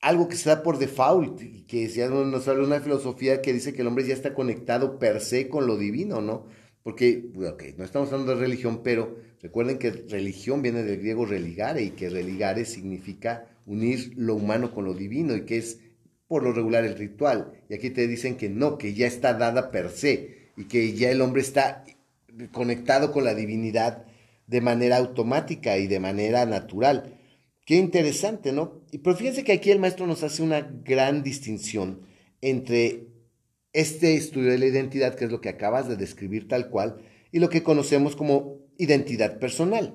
[0.00, 3.72] algo que se da por default, y que ya nos habla una filosofía que dice
[3.72, 6.46] que el hombre ya está conectado per se con lo divino, ¿no?
[6.82, 11.82] Porque, ok, no estamos hablando de religión, pero recuerden que religión viene del griego religare
[11.82, 15.80] y que religare significa unir lo humano con lo divino y que es
[16.26, 17.52] por lo regular el ritual.
[17.68, 21.10] Y aquí te dicen que no, que ya está dada per se y que ya
[21.10, 21.84] el hombre está
[22.52, 24.06] conectado con la divinidad
[24.46, 27.18] de manera automática y de manera natural.
[27.64, 28.82] Qué interesante, ¿no?
[28.90, 32.00] Y pero fíjense que aquí el maestro nos hace una gran distinción
[32.40, 33.06] entre
[33.72, 36.98] este estudio de la identidad, que es lo que acabas de describir tal cual,
[37.30, 39.94] y lo que conocemos como identidad personal.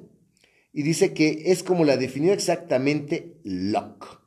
[0.78, 4.20] Y dice que es como la definió exactamente Locke.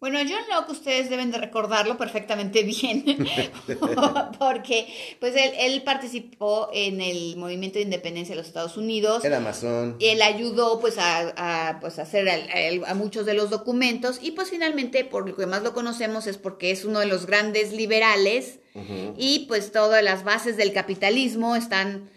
[0.00, 3.04] Bueno, John Locke ustedes deben de recordarlo perfectamente bien,
[4.38, 4.86] porque
[5.20, 9.22] pues él, él participó en el movimiento de independencia de los Estados Unidos.
[9.22, 9.98] Era masón.
[10.00, 14.48] Él ayudó pues a, a, pues, hacer a, a, muchos de los documentos y pues
[14.48, 18.60] finalmente por lo que más lo conocemos es porque es uno de los grandes liberales
[18.74, 19.14] uh -huh.
[19.18, 22.08] y pues todas las bases del capitalismo están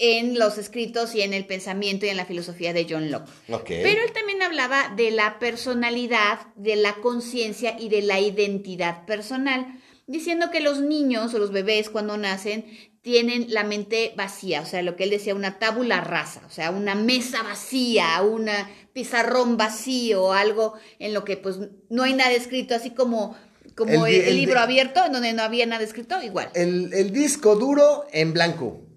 [0.00, 3.28] en los escritos y en el pensamiento y en la filosofía de John Locke.
[3.50, 3.82] Okay.
[3.82, 9.66] Pero él también hablaba de la personalidad, de la conciencia y de la identidad personal,
[10.06, 12.64] diciendo que los niños o los bebés cuando nacen
[13.02, 16.70] tienen la mente vacía, o sea, lo que él decía, una tábula rasa, o sea,
[16.70, 21.58] una mesa vacía, una pizarrón vacío, algo en lo que pues
[21.90, 23.36] no hay nada escrito, así como
[23.76, 26.50] como el, el, el libro abierto, en donde no había nada escrito, igual.
[26.54, 28.89] El disco duro en blanco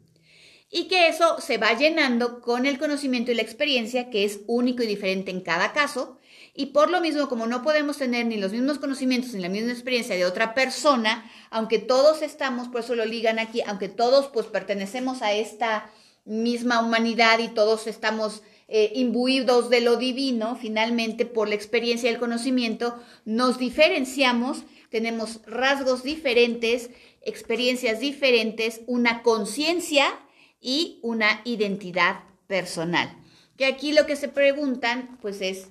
[0.75, 4.81] y que eso se va llenando con el conocimiento y la experiencia, que es único
[4.81, 6.17] y diferente en cada caso,
[6.55, 9.71] y por lo mismo, como no podemos tener ni los mismos conocimientos ni la misma
[9.71, 14.47] experiencia de otra persona, aunque todos estamos, por eso lo ligan aquí, aunque todos pues
[14.47, 15.91] pertenecemos a esta
[16.25, 22.13] misma humanidad y todos estamos eh, imbuidos de lo divino, finalmente por la experiencia y
[22.13, 26.89] el conocimiento nos diferenciamos, tenemos rasgos diferentes,
[27.21, 30.19] experiencias diferentes, una conciencia
[30.63, 33.15] y una identidad personal.
[33.58, 35.67] Que aquí lo que se preguntan, pues es...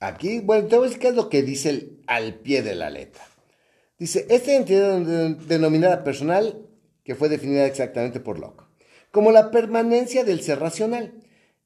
[0.00, 2.74] Aquí, bueno, te voy a decir qué es lo que dice el, al pie de
[2.74, 3.24] la letra.
[3.98, 4.98] Dice, esta identidad
[5.46, 6.66] denominada personal,
[7.04, 8.64] que fue definida exactamente por Locke,
[9.10, 11.14] como la permanencia del ser racional.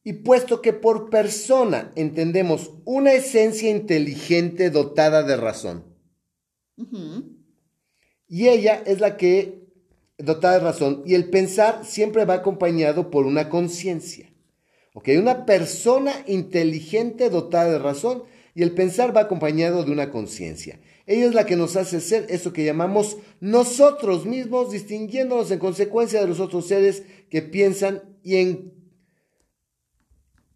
[0.07, 5.97] Y puesto que por persona entendemos una esencia inteligente dotada de razón,
[6.77, 7.37] uh -huh.
[8.29, 9.64] y ella es la que
[10.19, 14.31] dotada de razón y el pensar siempre va acompañado por una conciencia.
[14.95, 15.09] ¿Ok?
[15.19, 18.25] Una persona inteligente dotada de razón
[18.55, 20.79] y el pensar va acompañado de una conciencia.
[21.07, 26.21] Ella es la que nos hace ser eso que llamamos nosotros mismos, distinguiéndonos en consecuencia
[26.21, 28.73] de los otros seres que piensan y en,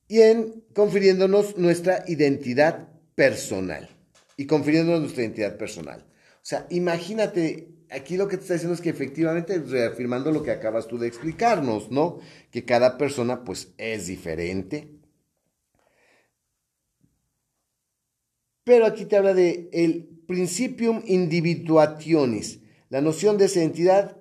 [0.06, 3.90] y en confiriéndonos nuestra identidad personal.
[4.36, 6.06] Y confiriéndonos nuestra identidad personal.
[6.36, 10.50] O sea, imagínate aquí lo que te está diciendo es que efectivamente, reafirmando lo que
[10.50, 12.18] acabas tú de explicarnos, ¿no?
[12.50, 14.90] Que cada persona pues es diferente.
[18.64, 22.60] Pero aquí te habla de el principium individuationis,
[22.90, 24.18] la noción de esa entidad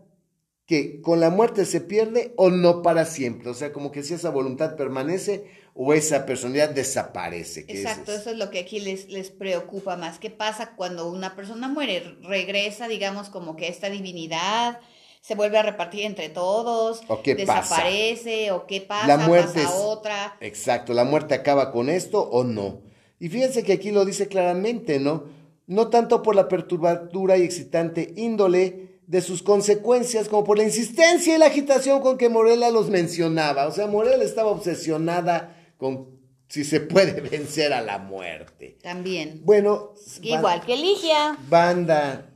[0.66, 3.50] que con la muerte se pierde o no para siempre.
[3.50, 5.46] O sea, como que si esa voluntad permanece
[5.80, 7.66] o esa personalidad desaparece.
[7.68, 10.18] Exacto, eso es lo que aquí les, les preocupa más.
[10.18, 12.18] ¿Qué pasa cuando una persona muere?
[12.24, 14.80] Regresa, digamos, como que esta divinidad
[15.22, 19.70] se vuelve a repartir entre todos, ¿O qué desaparece, o qué pasa, La muerte pasa
[19.70, 20.38] es- otra.
[20.42, 22.82] Exacto, la muerte acaba con esto o no.
[23.20, 25.26] Y fíjense que aquí lo dice claramente, ¿no?
[25.68, 31.36] No tanto por la perturbadora y excitante índole de sus consecuencias, como por la insistencia
[31.36, 33.68] y la agitación con que Morela los mencionaba.
[33.68, 38.78] O sea, Morela estaba obsesionada con si se puede vencer a la muerte.
[38.82, 39.42] También.
[39.44, 41.38] Bueno, Igual que Ligia.
[41.50, 42.30] Banda,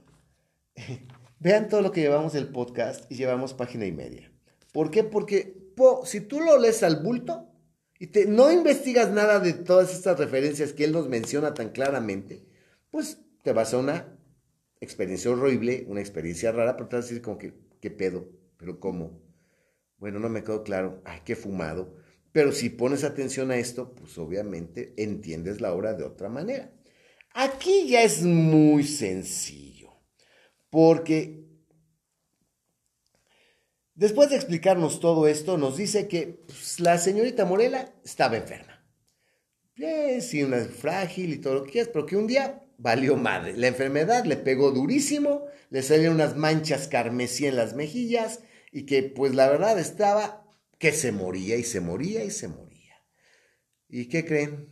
[1.40, 4.32] vean todo lo que llevamos del podcast y llevamos página y media.
[4.72, 5.04] ¿Por qué?
[5.04, 7.48] Porque po, si tú lo lees al bulto
[8.00, 12.46] y te, no investigas nada de todas estas referencias que él nos menciona tan claramente,
[12.90, 14.18] pues te vas a una
[14.80, 18.28] experiencia horrible, una experiencia rara, pero te vas a decir como que, ¿qué pedo?
[18.58, 19.22] ¿Pero cómo?
[19.98, 21.02] Bueno, no me quedó claro.
[21.06, 21.96] Ay, qué fumado.
[22.32, 26.72] Pero si pones atención a esto, pues obviamente entiendes la obra de otra manera.
[27.34, 29.92] Aquí ya es muy sencillo,
[30.70, 31.46] porque
[33.96, 38.72] después de explicarnos todo esto, nos dice que pues, la señorita Morela estaba enferma.
[40.20, 43.54] Sí, una frágil y todo lo que quieras, pero que un día valió madre.
[43.58, 49.04] La enfermedad le pegó durísimo, le salieron unas manchas carmesí en las mejillas y que
[49.04, 50.41] pues la verdad estaba
[50.82, 52.96] que se moría y se moría y se moría.
[53.88, 54.68] ¿Y qué creen?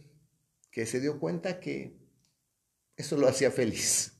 [0.71, 1.99] Que se dio cuenta que
[2.97, 4.13] eso lo hacía feliz.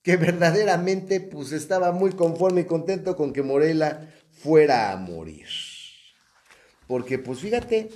[0.00, 5.46] Que verdaderamente pues estaba muy conforme y contento con que Morela fuera a morir.
[6.86, 7.90] Porque pues fíjate,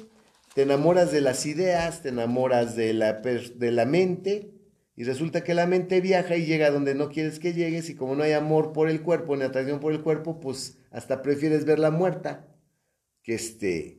[0.55, 4.53] te enamoras de las ideas, te enamoras de la, de la mente
[4.95, 8.15] y resulta que la mente viaja y llega donde no quieres que llegues y como
[8.15, 11.91] no hay amor por el cuerpo ni atracción por el cuerpo, pues hasta prefieres verla
[11.91, 12.45] muerta
[13.29, 13.99] que este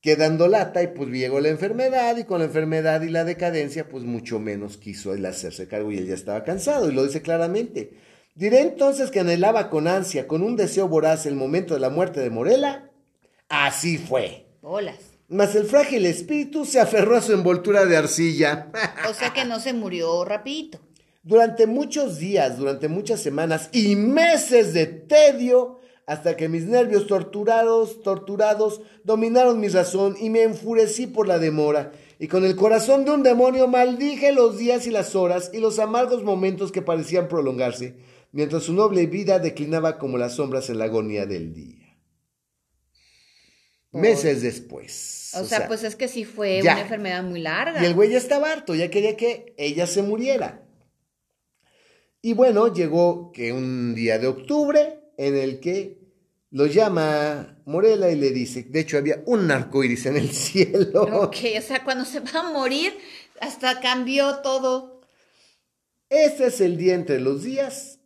[0.00, 3.88] que dando lata y pues llegó la enfermedad y con la enfermedad y la decadencia
[3.88, 7.22] pues mucho menos quiso él hacerse cargo y él ya estaba cansado y lo dice
[7.22, 7.92] claramente.
[8.34, 12.18] Diré entonces que anhelaba con ansia, con un deseo voraz el momento de la muerte
[12.20, 12.90] de Morela.
[13.48, 14.46] Así fue.
[14.62, 14.96] Bolas.
[15.28, 18.72] Mas el frágil espíritu se aferró a su envoltura de arcilla.
[19.08, 20.80] O sea que no se murió rapidito.
[21.22, 25.79] Durante muchos días, durante muchas semanas y meses de tedio,
[26.10, 31.92] hasta que mis nervios torturados, torturados, dominaron mi razón y me enfurecí por la demora.
[32.18, 35.78] Y con el corazón de un demonio maldije los días y las horas y los
[35.78, 37.94] amargos momentos que parecían prolongarse,
[38.32, 41.96] mientras su noble vida declinaba como las sombras en la agonía del día.
[43.92, 45.30] Por- Meses después.
[45.36, 46.72] O, sea, pues es que sí fue ya.
[46.72, 47.80] una enfermedad muy larga.
[47.80, 50.66] Y el güey ya estaba harto, ya quería que ella se muriera.
[52.20, 55.99] Y bueno, llegó que un día de octubre en el que
[56.50, 61.02] lo llama Morela y le dice, de hecho había un arco iris en el cielo.
[61.02, 62.96] Ok, o sea, cuando se va a morir,
[63.40, 65.00] hasta cambió todo.
[66.08, 68.00] Este es el día entre los días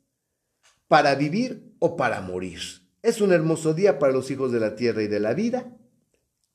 [0.89, 2.61] para vivir o para morir.
[3.03, 5.77] Es un hermoso día para los hijos de la tierra y de la vida.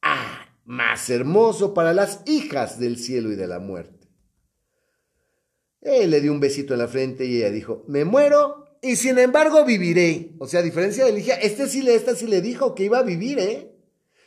[0.02, 4.08] Ah, más hermoso para las hijas del cielo y de la muerte.
[5.82, 9.18] Él le dio un besito en la frente y ella dijo, me muero y sin
[9.20, 10.32] embargo viviré.
[10.40, 13.00] O sea, a diferencia de Ligia, este sí le, esta sí le dijo que iba
[13.00, 13.72] a vivir, ¿eh?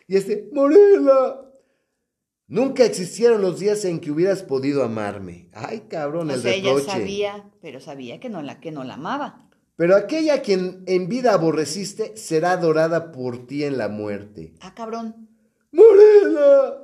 [0.07, 1.49] Y este, Morela.
[2.49, 5.49] Nunca existieron los días en que hubieras podido amarme.
[5.55, 6.91] Ay, cabrón, O el sea, ella reproche.
[6.91, 9.49] sabía, pero sabía que no la, que no la amaba.
[9.77, 14.53] Pero aquella a quien en vida aborreciste será adorada por ti en la muerte.
[14.61, 15.31] Ah, cabrón.
[15.71, 16.77] ¡Morela!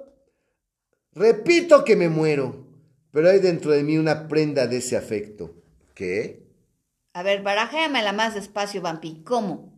[1.13, 2.67] Repito que me muero,
[3.11, 5.55] pero hay dentro de mí una prenda de ese afecto.
[5.95, 6.48] ¿Qué?
[7.19, 9.25] A ver, barájamela más despacio, Vampi.
[9.25, 9.77] ¿Cómo?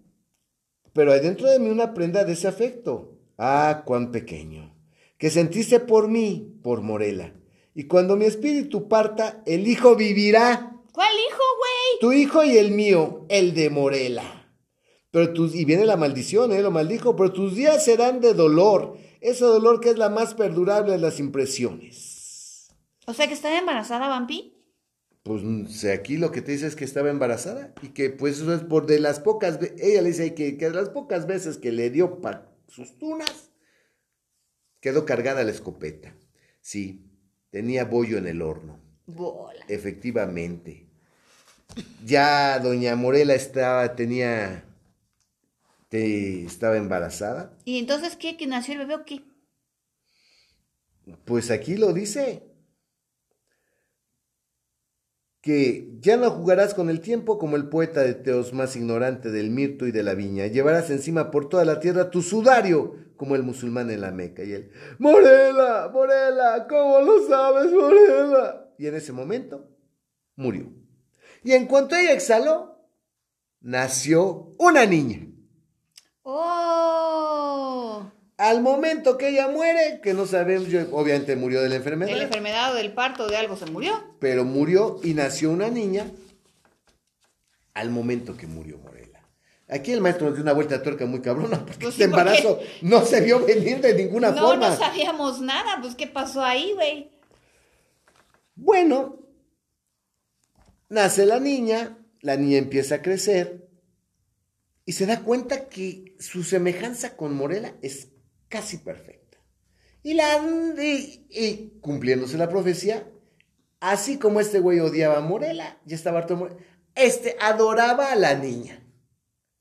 [0.93, 3.17] Pero hay dentro de mí una prenda de ese afecto.
[3.39, 4.77] Ah, cuán pequeño.
[5.17, 7.33] Que sentiste por mí, por Morela.
[7.75, 10.83] Y cuando mi espíritu parta, el hijo vivirá.
[10.93, 12.01] ¿Cuál hijo, güey?
[12.01, 14.53] Tu hijo y el mío, el de Morela.
[15.11, 16.61] Pero tus, y viene la maldición, ¿eh?
[16.61, 18.99] Lo maldijo, pero tus días serán de dolor.
[19.23, 22.69] Ese dolor que es la más perdurable de las impresiones.
[23.07, 24.50] O sea, que está embarazada, Vampi.
[25.23, 28.63] Pues aquí lo que te dice es que estaba embarazada y que pues eso es
[28.63, 31.91] por de las pocas, ella le dice que, que de las pocas veces que le
[31.91, 33.51] dio pa sus tunas,
[34.81, 36.15] quedó cargada la escopeta.
[36.63, 37.05] Sí,
[37.51, 38.81] tenía bollo en el horno.
[39.07, 39.65] Bola.
[39.69, 40.87] Efectivamente.
[42.05, 44.65] Ya doña Morela estaba, tenía,
[45.89, 47.57] te- estaba embarazada.
[47.65, 48.37] ¿Y entonces qué?
[48.37, 49.23] ¿Que nació el bebé o qué?
[51.25, 52.43] Pues aquí lo dice.
[55.41, 59.51] Que ya no jugarás con el tiempo como el poeta de Teos más ignorante del
[59.51, 60.47] mirto y de la viña.
[60.47, 64.45] Llevarás encima por toda la tierra tu sudario como el musulmán en la Meca.
[64.45, 68.71] Y él, Morela, Morela, ¿cómo lo sabes, Morela?
[68.79, 69.69] Y en ese momento
[70.37, 70.73] murió.
[71.43, 72.79] Y en cuanto ella exhaló,
[73.61, 75.27] nació una niña.
[76.23, 78.11] ¡Oh!
[78.51, 82.11] Al momento que ella muere, que no sabemos, yo- obviamente murió de la enfermedad.
[82.11, 83.93] De la enfermedad o del parto de algo se murió.
[84.19, 86.11] pero murió y nació una niña
[87.75, 89.21] al momento que murió Morela.
[89.69, 92.05] Aquí el maestro nos dio una vuelta de tuerca muy cabrona porque Pues sí, este
[92.11, 94.71] embarazo no se vio venir de ninguna No, forma.
[94.71, 95.79] no sabíamos nada.
[95.81, 97.13] Pues, ¿qué pasó ahí, güey?
[98.57, 99.21] Bueno,
[100.89, 103.69] nace la niña, la niña empieza a crecer
[104.85, 108.09] y se da cuenta que su semejanza con Morela es
[108.51, 109.39] casi perfecta.
[110.03, 110.39] Y, la,
[110.79, 113.11] y, y cumpliéndose la profecía,
[113.81, 116.61] así como este güey odiaba a Morela, ya estaba harto de Morela,
[116.95, 118.87] este adoraba a la niña.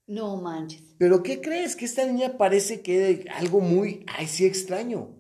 [0.08, 0.82] No manches.
[0.98, 1.76] Pero ¿qué crees?
[1.76, 5.16] Que esta niña parece que algo muy, ay, sí, extraño.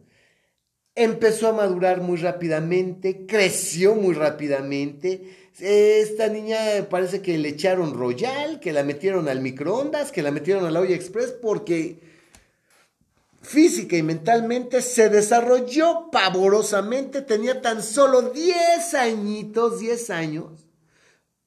[0.95, 5.49] Empezó a madurar muy rápidamente, creció muy rápidamente.
[5.59, 6.57] Esta niña
[6.89, 10.79] parece que le echaron royal, que la metieron al microondas, que la metieron a la
[10.79, 12.08] olla express, porque
[13.49, 17.23] física y mentalmente se desarrolló pavorosamente.
[17.23, 20.67] Tenía tan solo 10 añitos, 10 años,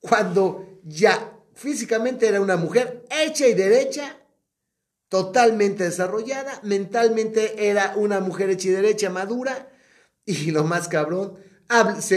[0.00, 4.16] cuando ya físicamente era una mujer hecha y derecha,
[5.08, 9.70] totalmente desarrollada, mentalmente era una mujer hecha y derecha, madura,
[10.24, 11.38] y lo más cabrón,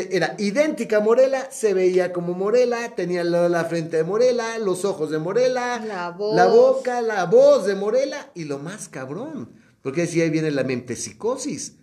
[0.09, 4.83] era idéntica a Morela, se veía como Morela, tenía la, la frente de Morela, los
[4.83, 6.35] ojos de Morela, La voz.
[6.35, 10.63] la boca, la voz de Morela, y lo más cabrón, porque decía, ahí viene la
[10.63, 11.75] mente psicosis,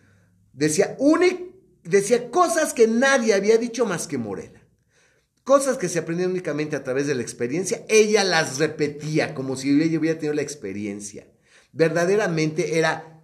[0.53, 0.97] decía,
[1.85, 4.67] decía cosas que nadie había dicho más que Morela.
[5.45, 9.81] Cosas que se aprendían únicamente a través de la experiencia, ella las repetía como si
[9.81, 11.29] ella hubiera tenido la experiencia.
[11.71, 13.21] Verdaderamente era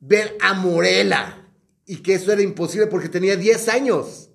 [0.00, 1.54] ver a Morela
[1.84, 4.30] y que eso era imposible porque tenía 10 años.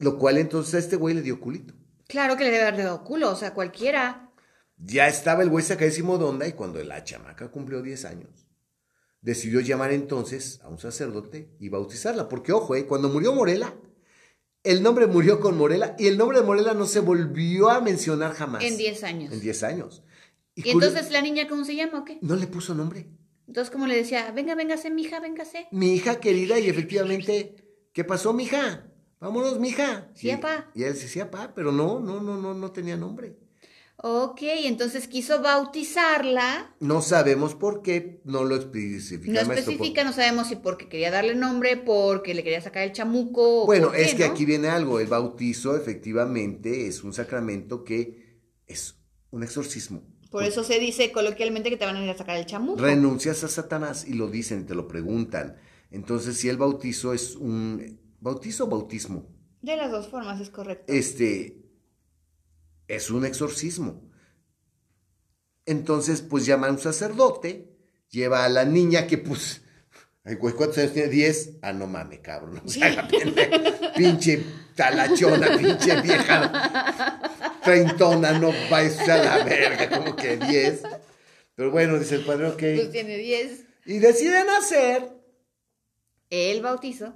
[0.00, 1.72] Lo cual entonces a este güey le dio culito.
[2.08, 4.25] Claro que le debe haber dado culo, o sea, cualquiera.
[4.78, 8.46] Ya estaba el güey sacadísimo de onda y cuando la chamaca cumplió 10 años,
[9.20, 12.28] decidió llamar entonces a un sacerdote y bautizarla.
[12.28, 13.74] Porque ojo, eh, cuando murió Morela,
[14.62, 18.32] el nombre murió con Morela y el nombre de Morela no se volvió a mencionar
[18.34, 18.64] jamás.
[18.64, 19.32] En 10 años.
[19.32, 20.02] En 10 años.
[20.54, 22.18] ¿Y entonces la niña cómo se llama o qué?
[22.22, 23.06] No le puso nombre.
[23.46, 25.68] Entonces, como le decía, venga, véngase, mija, véngase.
[25.70, 27.54] Mi hija querida y efectivamente,
[27.92, 28.88] ¿qué pasó, mija?
[29.20, 30.10] Vámonos, mija.
[30.14, 30.70] Sí, Y- apá.
[30.74, 33.36] Y él decía, sí, apá, pero no, no, no, no, no tenía nombre.
[33.98, 36.74] Ok, entonces quiso bautizarla.
[36.80, 41.34] No sabemos por qué, no lo especifica No especifica, no sabemos si porque quería darle
[41.34, 43.64] nombre, porque le quería sacar el chamuco.
[43.64, 44.32] Bueno, qué, es que ¿no?
[44.32, 45.00] aquí viene algo.
[45.00, 48.98] El bautizo efectivamente es un sacramento que es
[49.30, 50.02] un exorcismo.
[50.30, 52.80] Por eso se dice coloquialmente que te van a ir a sacar el chamuco.
[52.80, 55.56] Renuncias a Satanás y lo dicen, te lo preguntan.
[55.90, 59.28] Entonces, si el bautizo es un bautizo o bautismo,
[59.62, 60.92] De las dos formas es correcto.
[60.92, 61.62] este
[62.88, 64.02] es un exorcismo.
[65.64, 67.76] Entonces, pues llama a un sacerdote,
[68.10, 69.62] lleva a la niña que pues
[70.40, 71.12] ¿cuántos años tiene?
[71.12, 71.58] ¿10?
[71.62, 72.60] Ah, no mames, cabrón.
[72.62, 73.92] No se haga pendejo.
[73.96, 77.32] pinche talachona, pinche vieja.
[77.62, 80.82] Treintona, no vais a la verga, como que 10.
[81.54, 82.58] Pero bueno, dice el padre, ok.
[82.58, 83.64] Pues tiene 10.
[83.86, 85.08] Y deciden hacer
[86.30, 87.14] El bautizo.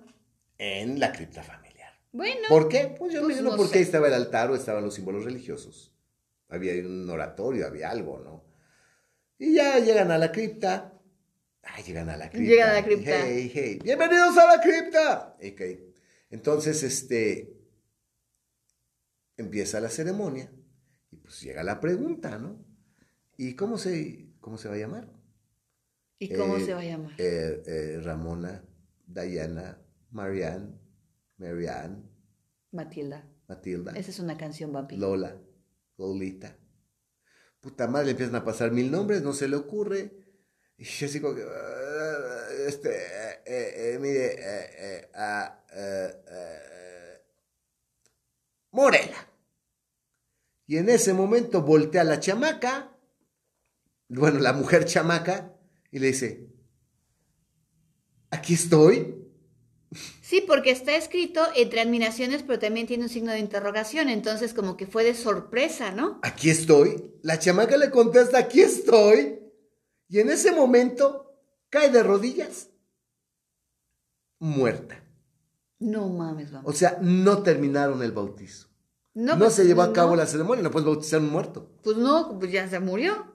[0.58, 1.69] en la cripta familiar.
[2.12, 2.40] Bueno.
[2.48, 2.94] ¿Por qué?
[2.98, 3.78] Pues yo me Pues imagino no porque sé.
[3.78, 5.94] ahí estaba el altar o estaban los símbolos religiosos.
[6.48, 8.44] Había un oratorio, había algo, ¿no?
[9.38, 10.98] Y ya llegan a la cripta.
[11.62, 12.48] Ay, llegan a la cripta.
[12.50, 13.26] Llegan a la cripta.
[13.26, 15.36] Hey, hey, bienvenidos a la cripta.
[15.36, 15.60] Ok.
[16.30, 17.56] Entonces, este,
[19.36, 20.50] empieza la ceremonia
[21.10, 22.64] y pues llega la pregunta, ¿no?
[23.36, 25.08] ¿Y cómo se, cómo se va a llamar?
[26.18, 27.12] ¿Y cómo Eh, se va a llamar?
[27.18, 28.64] eh, eh, Ramona,
[29.06, 29.80] Diana,
[30.10, 30.74] Marianne,
[31.40, 32.02] Marianne,
[32.72, 33.26] Matilda.
[33.48, 34.96] Matilda, Esa es una canción, Vampi.
[34.96, 35.36] Lola,
[35.96, 36.56] Lolita.
[37.60, 40.12] Puta madre, le empiezan a pasar mil nombres, no se le ocurre.
[40.76, 45.64] Y yo así como que, "Ah, este, eh, eh, eh, mire, eh, ah,
[48.72, 49.26] Morela.
[50.66, 52.96] Y en ese momento voltea la chamaca,
[54.08, 55.56] bueno, la mujer chamaca,
[55.90, 56.48] y le dice,
[58.30, 59.19] aquí estoy.
[60.30, 64.08] Sí, porque está escrito entre admiraciones, pero también tiene un signo de interrogación.
[64.08, 66.20] Entonces, como que fue de sorpresa, ¿no?
[66.22, 67.16] aquí estoy.
[67.22, 69.40] La chamaca le contesta, aquí estoy.
[70.06, 71.34] Y en ese momento
[71.68, 72.70] cae de rodillas,
[74.38, 75.02] muerta.
[75.80, 76.72] No mames, vamos.
[76.72, 78.68] O sea, no terminaron el bautizo.
[79.14, 80.16] No, pues, se llevó a cabo no.
[80.18, 81.72] la ceremonia, no puedes bautizar a un muerto.
[81.82, 83.34] Pues no, pues ya se murió.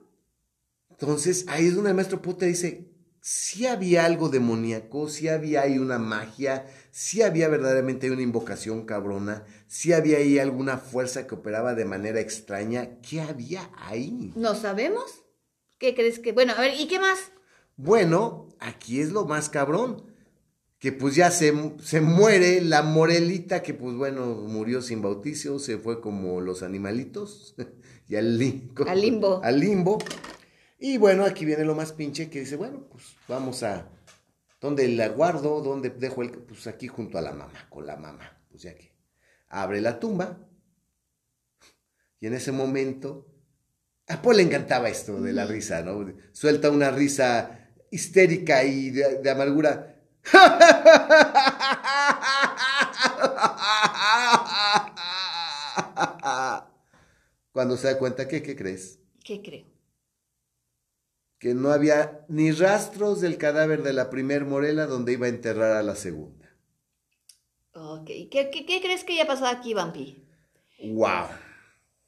[0.88, 2.90] Entonces, ahí es donde el maestro puta dice,
[3.28, 9.44] si había algo demoníaco, si había ahí una magia, si había verdaderamente una invocación cabrona,
[9.66, 14.32] si había ahí alguna fuerza que operaba de manera extraña, ¿qué había ahí?
[14.36, 15.24] ¿No sabemos?
[15.78, 16.30] ¿Qué crees que?
[16.30, 17.18] Bueno, a ver, ¿y qué más?
[17.76, 20.04] Bueno, aquí es lo más cabrón,
[20.78, 21.52] que pues ya se,
[21.82, 27.56] se muere la morelita que pues bueno, murió sin bautizo, se fue como los animalitos
[28.08, 29.40] y al, li- Al limbo.
[29.42, 29.98] Al limbo.
[30.78, 33.88] Y bueno, aquí viene lo más pinche que dice, bueno, pues vamos a...
[34.60, 35.62] ¿Dónde la guardo?
[35.62, 36.30] ¿Dónde dejo el...?
[36.30, 38.38] Pues aquí junto a la mamá, con la mamá.
[38.50, 38.92] Pues ya que
[39.48, 40.38] abre la tumba.
[42.20, 43.32] Y en ese momento...
[44.08, 46.06] A Paul le encantaba esto de la risa, ¿no?
[46.30, 49.96] Suelta una risa histérica y de, de amargura.
[57.50, 59.00] Cuando se da cuenta que, ¿qué crees?
[59.24, 59.75] ¿Qué creo?
[61.46, 65.76] Que no había ni rastros del cadáver de la primer Morela donde iba a enterrar
[65.76, 66.52] a la segunda.
[67.72, 70.16] Ok, ¿qué, qué, qué crees que haya pasado aquí, Vampi?
[70.82, 71.28] ¡Wow!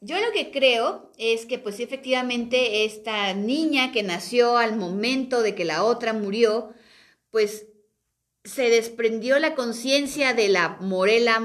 [0.01, 5.55] Yo lo que creo es que pues efectivamente esta niña que nació al momento de
[5.55, 6.75] que la otra murió,
[7.31, 7.67] pues
[8.43, 11.41] se desprendió la conciencia de la Morela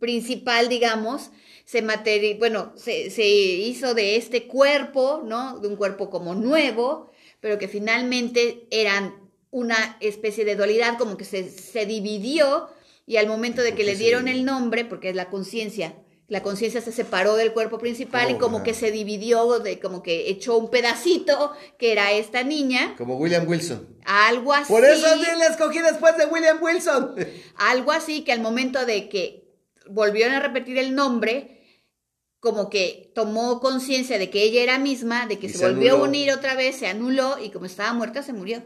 [0.00, 1.30] principal, digamos,
[1.64, 5.60] se materi bueno, se, se hizo de este cuerpo, ¿no?
[5.60, 9.14] De un cuerpo como nuevo, pero que finalmente eran
[9.50, 12.68] una especie de dualidad, como que se, se dividió
[13.06, 15.94] y al momento de ¿Por que le dieron el nombre, porque es la conciencia,
[16.26, 20.02] la conciencia se separó del cuerpo principal y Oh, como que se dividió, de como
[20.02, 23.96] que echó un pedacito que era esta niña, Como William Wilson.
[24.04, 24.70] algo así.
[24.70, 27.14] Por eso sí la escogí después de William Wilson.
[27.56, 29.48] Algo así que al momento de que
[29.88, 31.57] volvieron a repetir el nombre,
[32.40, 35.96] como que tomó conciencia de que ella era misma, de que Y se, se volvió
[35.96, 38.62] a unir otra vez, se anuló y como estaba muerta se murió.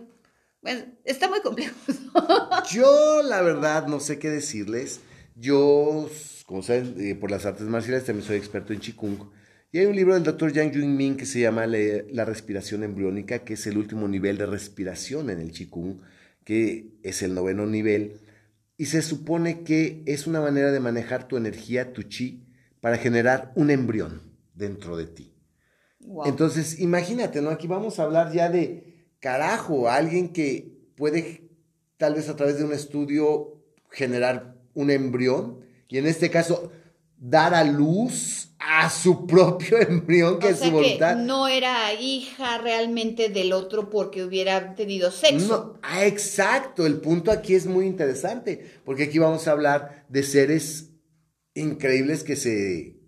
[0.62, 1.74] Bueno, está muy complejo.
[2.72, 5.00] Yo, la verdad, no sé qué decirles.
[5.34, 6.08] Yo,
[6.46, 9.30] como saben, eh, por las artes marciales también soy experto en Qigong.
[9.72, 13.40] Y hay un libro del doctor Yang Yun Min que se llama La respiración embriónica,
[13.40, 16.00] que es el último nivel de respiración en el Qigong,
[16.44, 18.20] que es el noveno nivel.
[18.76, 22.44] Y se supone que es una manera de manejar tu energía, tu chi,
[22.82, 24.20] para generar un embrión
[24.54, 25.32] dentro de ti.
[26.00, 26.26] Wow.
[26.26, 27.50] Entonces, imagínate, ¿no?
[27.50, 31.48] Aquí vamos a hablar ya de carajo, alguien que puede
[31.96, 33.62] tal vez a través de un estudio
[33.92, 36.72] generar un embrión y en este caso
[37.16, 41.16] dar a luz a su propio embrión que o es sea su voluntad.
[41.16, 45.74] que no era hija realmente del otro porque hubiera tenido sexo.
[45.74, 50.24] No, ah, exacto, el punto aquí es muy interesante, porque aquí vamos a hablar de
[50.24, 50.91] seres
[51.54, 52.98] increíbles que se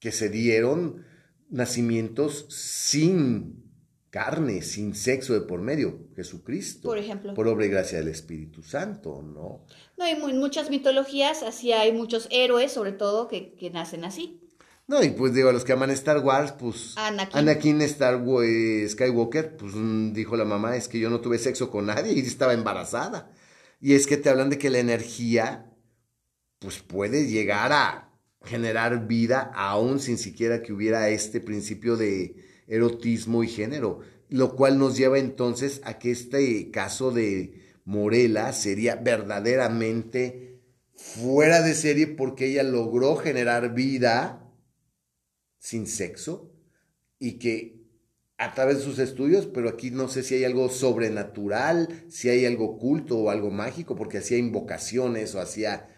[0.00, 1.04] que se dieron
[1.50, 3.64] nacimientos sin
[4.10, 6.88] carne, sin sexo de por medio, Jesucristo.
[6.88, 7.34] Por ejemplo.
[7.34, 9.64] Por obra y gracia del Espíritu Santo, ¿no?
[9.96, 14.40] No, hay mu- muchas mitologías, así hay muchos héroes, sobre todo, que, que nacen así.
[14.86, 17.82] No, y pues digo, a los que aman Star Wars, pues Anakin.
[17.82, 19.74] Star eh, Skywalker, pues
[20.14, 23.30] dijo la mamá, es que yo no tuve sexo con nadie y estaba embarazada.
[23.80, 25.67] Y es que te hablan de que la energía,
[26.58, 28.10] pues puede llegar a
[28.44, 32.36] generar vida aún sin siquiera que hubiera este principio de
[32.66, 38.96] erotismo y género, lo cual nos lleva entonces a que este caso de Morela sería
[38.96, 40.60] verdaderamente
[40.94, 44.44] fuera de serie porque ella logró generar vida
[45.58, 46.52] sin sexo
[47.18, 47.78] y que
[48.36, 52.46] a través de sus estudios, pero aquí no sé si hay algo sobrenatural, si hay
[52.46, 55.88] algo oculto o algo mágico, porque hacía invocaciones o hacía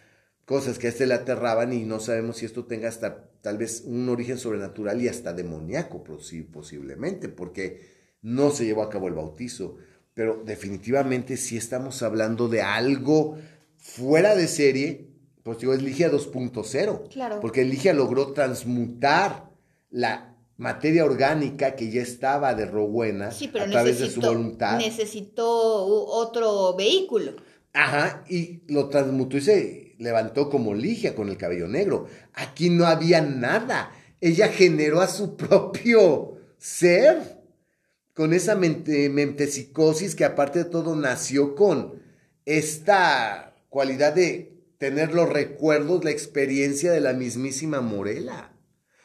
[0.50, 3.84] cosas que a este le aterraban y no sabemos si esto tenga hasta tal vez
[3.86, 7.80] un origen sobrenatural y hasta demoníaco posi- posiblemente, porque
[8.20, 9.76] no se llevó a cabo el bautizo,
[10.12, 13.36] pero definitivamente si estamos hablando de algo
[13.76, 15.06] fuera de serie,
[15.44, 17.38] pues digo, es Ligia 2.0, Claro.
[17.40, 19.50] porque Ligia logró transmutar
[19.88, 24.78] la materia orgánica que ya estaba de Rowena Sí, pero a través de su voluntad.
[24.78, 27.34] necesitó otro vehículo.
[27.72, 32.06] Ajá, y lo transmutó y se levantó como Ligia con el cabello negro.
[32.32, 33.92] Aquí no había nada.
[34.20, 37.38] Ella generó a su propio ser
[38.14, 42.02] con esa mente, mentepsicosis que aparte de todo nació con
[42.44, 48.52] esta cualidad de tener los recuerdos, la experiencia de la mismísima Morela.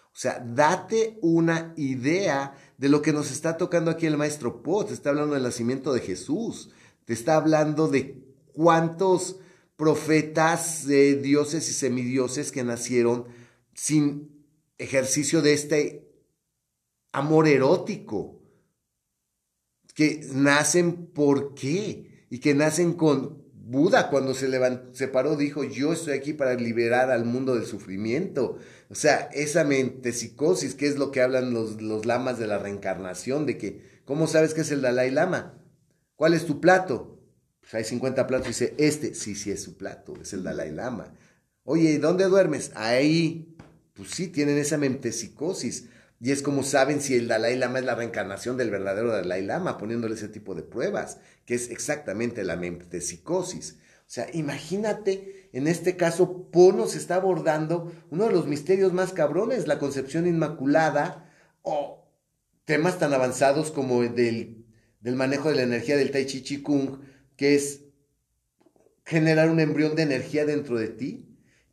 [0.08, 4.86] O sea, date una idea de lo que nos está tocando aquí el maestro Po.
[4.86, 6.70] Te está hablando del nacimiento de Jesús.
[7.04, 8.24] Te está hablando de
[8.54, 9.42] cuántos
[9.76, 13.26] profetas, eh, dioses y semidioses que nacieron
[13.74, 14.46] sin
[14.78, 16.08] ejercicio de este
[17.12, 18.42] amor erótico,
[19.94, 25.64] que nacen por qué y que nacen con Buda cuando se, levantó, se paró dijo,
[25.64, 28.60] yo estoy aquí para liberar al mundo del sufrimiento.
[28.90, 32.60] O sea, esa mente psicosis, que es lo que hablan los, los lamas de la
[32.60, 35.58] reencarnación, de que, ¿cómo sabes que es el Dalai Lama?
[36.16, 37.15] ¿Cuál es tu plato?
[37.66, 40.72] Pues hay 50 platos y dice, este, sí, sí es su plato, es el Dalai
[40.72, 41.12] Lama.
[41.64, 42.72] Oye, ¿dónde duermes?
[42.76, 43.56] Ahí.
[43.96, 45.88] Pues sí, tienen esa mente psicosis.
[46.22, 49.80] Y es como saben si el Dalai Lama es la reencarnación del verdadero Dalai Lama,
[49.80, 53.80] poniéndole ese tipo de pruebas, que es exactamente la mente psicosis.
[54.02, 59.68] O sea, imagínate, en este caso, Pono está abordando uno de los misterios más cabrones,
[59.68, 62.08] la concepción inmaculada, o
[62.66, 64.66] temas tan avanzados como del,
[65.00, 67.00] del manejo de la energía del Tai Chi Chi Kung,
[67.36, 67.82] que es
[69.06, 71.26] generar un embrión de energía dentro de ti,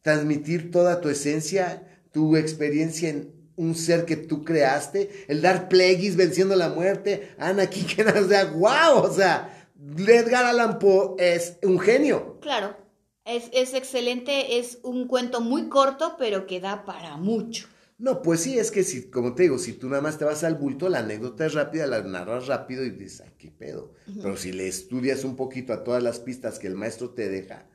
[0.02, 6.16] transmitir toda tu esencia, tu experiencia en un ser que tú creaste, el dar plegis
[6.16, 11.78] venciendo la muerte, Ana que o sea, wow, o sea, Edgar Allan Poe es un
[11.78, 12.38] genio.
[12.40, 12.76] Claro,
[13.24, 17.68] es, es excelente, es un cuento muy corto, pero que da para mucho.
[18.02, 20.42] No, pues sí, es que si, como te digo, si tú nada más te vas
[20.42, 23.94] al bulto, la anécdota es rápida, la narras rápido y dices, ay, qué pedo.
[24.20, 27.70] Pero si le estudias un poquito a todas las pistas que el maestro te deja,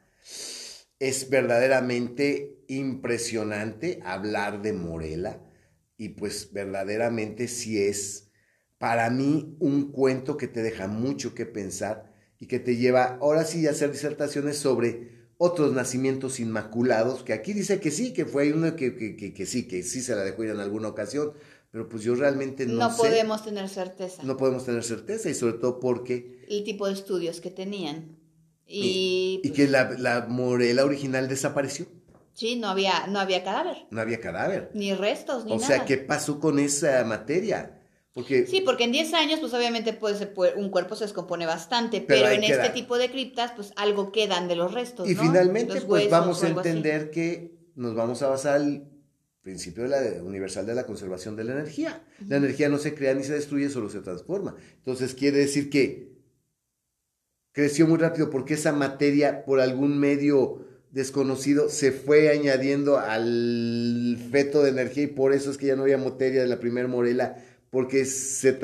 [0.99, 5.41] es verdaderamente impresionante hablar de Morela
[5.95, 8.30] y pues verdaderamente sí es
[8.80, 13.45] para mí un cuento que te deja mucho que pensar y que te lleva ahora
[13.45, 18.52] sí a hacer disertaciones sobre otros nacimientos inmaculados, que aquí dice que sí, que fue
[18.54, 21.34] uno que, que, que, sí, que sí se la dejó ir en alguna ocasión,
[21.72, 24.24] pero pues yo realmente no, no podemos tener certeza.
[24.24, 26.46] No podemos tener certeza y sobre todo porque...
[26.50, 28.18] El tipo de estudios que tenían.
[28.66, 31.86] Y, y, pues que la, la Morela original desapareció.
[32.34, 33.88] Sí, no había, no había cadáver.
[33.90, 34.70] No había cadáver.
[34.74, 35.64] Ni restos, ni nada.
[35.64, 37.82] O sea, ¿qué pasó con esa materia?
[38.18, 38.47] Porque...
[38.47, 42.43] Sí, porque en 10 años, pues obviamente pues, un cuerpo se descompone bastante, pero, en
[42.43, 45.07] este tipo de criptas, pues algo quedan de los restos.
[45.07, 48.89] Y finalmente, pues vamos a entender que nos vamos a basar al
[49.43, 52.01] principio de la, universal de la conservación de la energía.
[52.28, 54.55] La energía no se crea ni se destruye, solo se transforma.
[54.78, 56.18] Entonces quiere decir que
[57.51, 64.63] creció muy rápido porque esa materia, por algún medio desconocido se fue añadiendo al feto
[64.63, 67.43] de energía y por eso es que ya no había materia de la primera morela
[67.70, 68.59] porque se,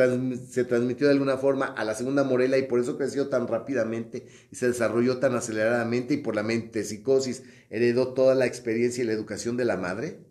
[0.47, 4.27] se, transmitió de alguna forma a la segunda morela y por eso creció tan rápidamente
[4.51, 9.07] y se desarrolló tan aceleradamente y por la mente psicosis heredó toda la experiencia y
[9.07, 10.25] la educación de la madre?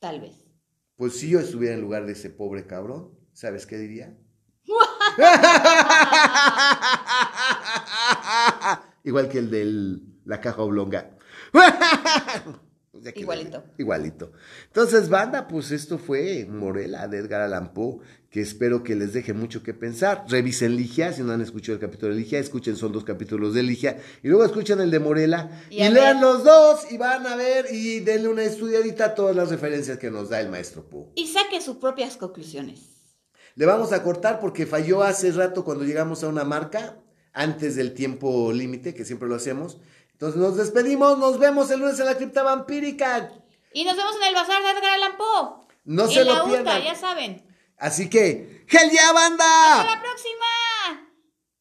[0.00, 0.44] Tal vez.
[0.96, 4.16] Pues si yo estuviera en lugar de ese pobre cabrón, ¿sabes qué diría?
[9.04, 11.16] Igual que el de la caja oblonga.
[13.14, 13.64] Igualito.
[13.78, 14.32] Igualito.
[14.66, 17.98] Entonces, banda, pues esto fue Morela de Edgar Allan Poe,
[18.30, 20.24] que espero que les deje mucho que pensar.
[20.28, 23.62] Revisen Ligia, si no han escuchado el capítulo de Ligia, escuchen, son dos capítulos de
[23.62, 27.66] Ligia, y luego escuchen el de Morela, y, lean los dos, y van a ver,
[27.72, 31.06] y denle una estudiadita a todas las referencias que nos da el maestro Poe.
[31.14, 32.96] Y saque sus propias conclusiones.
[33.54, 36.98] Le vamos a cortar porque falló hace rato cuando llegamos a una marca
[37.32, 39.78] antes del tiempo límite, que siempre lo hacemos.
[40.16, 43.30] Entonces nos despedimos, nos vemos el lunes en la cripta vampírica.
[43.74, 45.66] Y nos vemos en el bazar de Edgar Allan Poe.
[45.84, 46.82] No se lo pierdan.
[46.82, 47.44] ya saben.
[47.76, 49.44] Así que, ¡Gel ya, banda!
[49.80, 50.46] ¡Hasta la próxima!